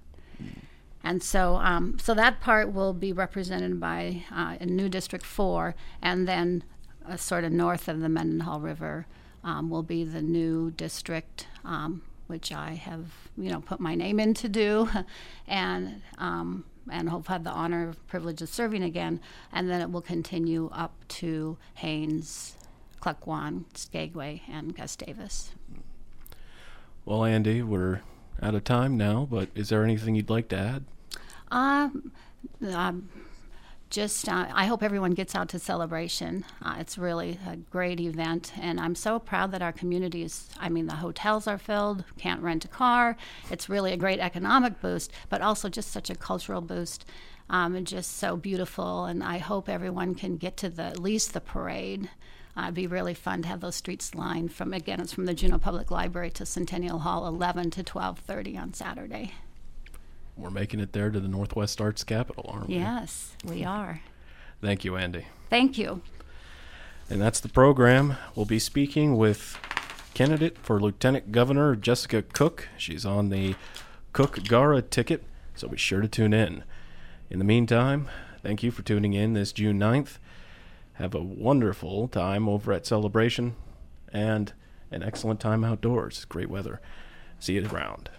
And 1.03 1.23
so, 1.23 1.57
um, 1.57 1.99
so 1.99 2.14
that 2.14 2.40
part 2.40 2.73
will 2.73 2.94
be 2.94 3.12
represented 3.12 3.79
by 3.79 4.25
uh, 4.33 4.57
in 4.59 4.75
New 4.75 4.88
District 4.88 5.25
4, 5.25 5.75
and 6.01 6.27
then 6.27 6.64
uh, 7.07 7.16
sort 7.16 7.44
of 7.44 7.53
north 7.53 7.88
of 7.88 8.01
the 8.01 8.09
Mendenhall 8.09 8.61
River 8.61 9.07
um, 9.44 9.68
will 9.68 9.83
be 9.83 10.05
the 10.05 10.23
new 10.23 10.70
district, 10.70 11.47
um, 11.64 12.03
which 12.27 12.51
I 12.53 12.70
have, 12.73 13.05
you 13.37 13.51
know, 13.51 13.61
put 13.61 13.81
my 13.81 13.94
name 13.94 14.18
in 14.18 14.33
to 14.35 14.49
do, 14.49 14.88
and 15.47 16.01
um, 16.16 16.64
and 16.90 17.09
hope 17.09 17.29
have 17.29 17.44
the 17.44 17.51
honor 17.51 17.88
of 17.88 18.07
privilege 18.09 18.40
of 18.42 18.49
serving 18.49 18.83
again. 18.83 19.20
And 19.53 19.68
then 19.70 19.81
it 19.81 19.90
will 19.90 20.03
continue 20.03 20.70
up 20.73 20.94
to 21.09 21.59
Haines, 21.75 22.57
Klukwan, 23.01 23.64
Skagway, 23.75 24.42
and 24.49 24.75
Gustavus. 24.75 25.51
Well, 27.07 27.21
Andi, 27.21 27.62
we're 27.62 28.01
out 28.40 28.55
of 28.55 28.64
time 28.64 28.97
now, 28.97 29.29
but 29.31 29.51
is 29.55 29.69
there 29.69 29.85
anything 29.85 30.14
you'd 30.14 30.31
like 30.31 30.49
to 30.49 30.57
add? 30.57 30.85
Um, 31.51 33.11
just 33.90 34.27
uh, 34.27 34.47
I 34.51 34.64
hope 34.64 34.83
everyone 34.83 35.12
gets 35.12 35.35
out 35.35 35.51
to 35.51 35.59
celebration. 35.59 36.47
Uh, 36.62 36.77
it's 36.79 36.97
really 36.97 37.38
a 37.47 37.57
great 37.57 38.01
event, 38.01 38.53
and 38.59 38.81
I'm 38.81 38.95
so 38.95 39.19
proud 39.19 39.53
that 39.53 39.61
our 39.61 39.73
community 39.73 40.23
is. 40.23 40.49
I 40.59 40.71
mean, 40.71 40.87
the 40.87 40.97
hotels 40.97 41.47
are 41.47 41.59
filled, 41.59 42.05
can't 42.17 42.40
rent 42.40 42.64
a 42.64 42.69
car. 42.69 43.19
It's 43.51 43.69
really 43.69 43.93
a 43.93 43.99
great 43.99 44.19
economic 44.19 44.81
boost, 44.81 45.12
but 45.29 45.43
also 45.43 45.69
just 45.69 45.93
such 45.93 46.09
a 46.09 46.14
cultural 46.14 46.62
boost. 46.62 47.05
Um, 47.51 47.75
and 47.75 47.87
just 47.87 48.17
so 48.17 48.38
beautiful, 48.38 49.05
and 49.05 49.23
I 49.23 49.37
hope 49.37 49.69
everyone 49.69 50.14
can 50.14 50.38
get 50.38 50.57
to 50.57 50.71
the 50.71 50.85
at 50.85 50.99
least 50.99 51.35
the 51.35 51.43
parade. 51.43 52.09
Uh, 52.57 52.62
it'd 52.62 52.75
be 52.75 52.87
really 52.87 53.14
fun 53.14 53.43
to 53.43 53.49
have 53.49 53.61
those 53.61 53.75
streets 53.75 54.14
lined 54.14 54.53
from 54.53 54.73
again. 54.73 55.01
It's 55.01 55.12
from 55.12 55.27
the 55.27 55.35
Juneau 55.35 55.59
Public 55.59 55.90
Library 55.90 56.31
to 56.33 56.47
Centennial 56.47 57.01
Hall, 57.01 57.27
11 57.27 57.71
to 57.73 57.83
12:30 57.83 58.57
on 58.57 58.75
Saturday. 58.75 59.33
We're 60.37 60.51
making 60.51 60.81
it 60.81 60.93
there 60.93 61.11
to 61.11 61.21
the 61.21 61.29
Northwest 61.29 61.81
Arts 61.81 62.05
Capital, 62.05 62.49
aren't 62.49 62.69
we? 62.69 62.77
Yes, 62.77 63.37
we 63.45 63.64
are. 63.64 64.01
Thank 64.61 64.85
you, 64.85 64.93
Andi. 64.93 65.25
Thank 65.51 65.79
you. 65.79 66.03
And 67.11 67.21
that's 67.21 67.40
the 67.40 67.49
program. 67.49 68.17
We'll 68.35 68.47
be 68.47 68.59
speaking 68.59 69.17
with 69.17 69.59
candidate 70.14 70.57
for 70.59 70.81
Lieutenant 70.81 71.33
Governor 71.33 71.77
Jessica 71.77 72.23
Cook. 72.23 72.69
She's 72.79 73.05
on 73.05 73.29
the 73.29 73.57
Cook 74.12 74.43
Gara 74.45 74.81
ticket, 74.81 75.25
so 75.55 75.69
be 75.69 75.77
sure 75.77 76.01
to 76.01 76.09
tune 76.09 76.33
in. 76.33 76.64
In 77.31 77.38
the 77.38 77.45
meantime, 77.45 78.09
thank 78.43 78.62
you 78.62 78.71
for 78.71 78.83
tuning 78.83 79.12
in 79.12 79.35
this 79.35 79.53
June 79.53 79.79
9th. 79.79 80.19
Have 80.95 81.15
a 81.15 81.21
wonderful 81.21 82.09
time 82.09 82.49
over 82.49 82.73
at 82.73 82.87
Celebration 82.87 83.57
and 84.13 84.53
an 84.91 85.03
excellent 85.03 85.41
time 85.41 85.65
outdoors. 85.65 86.25
Great 86.27 86.49
weather. 86.49 86.81
See 87.39 87.55
you 87.55 87.69
around. 87.69 88.11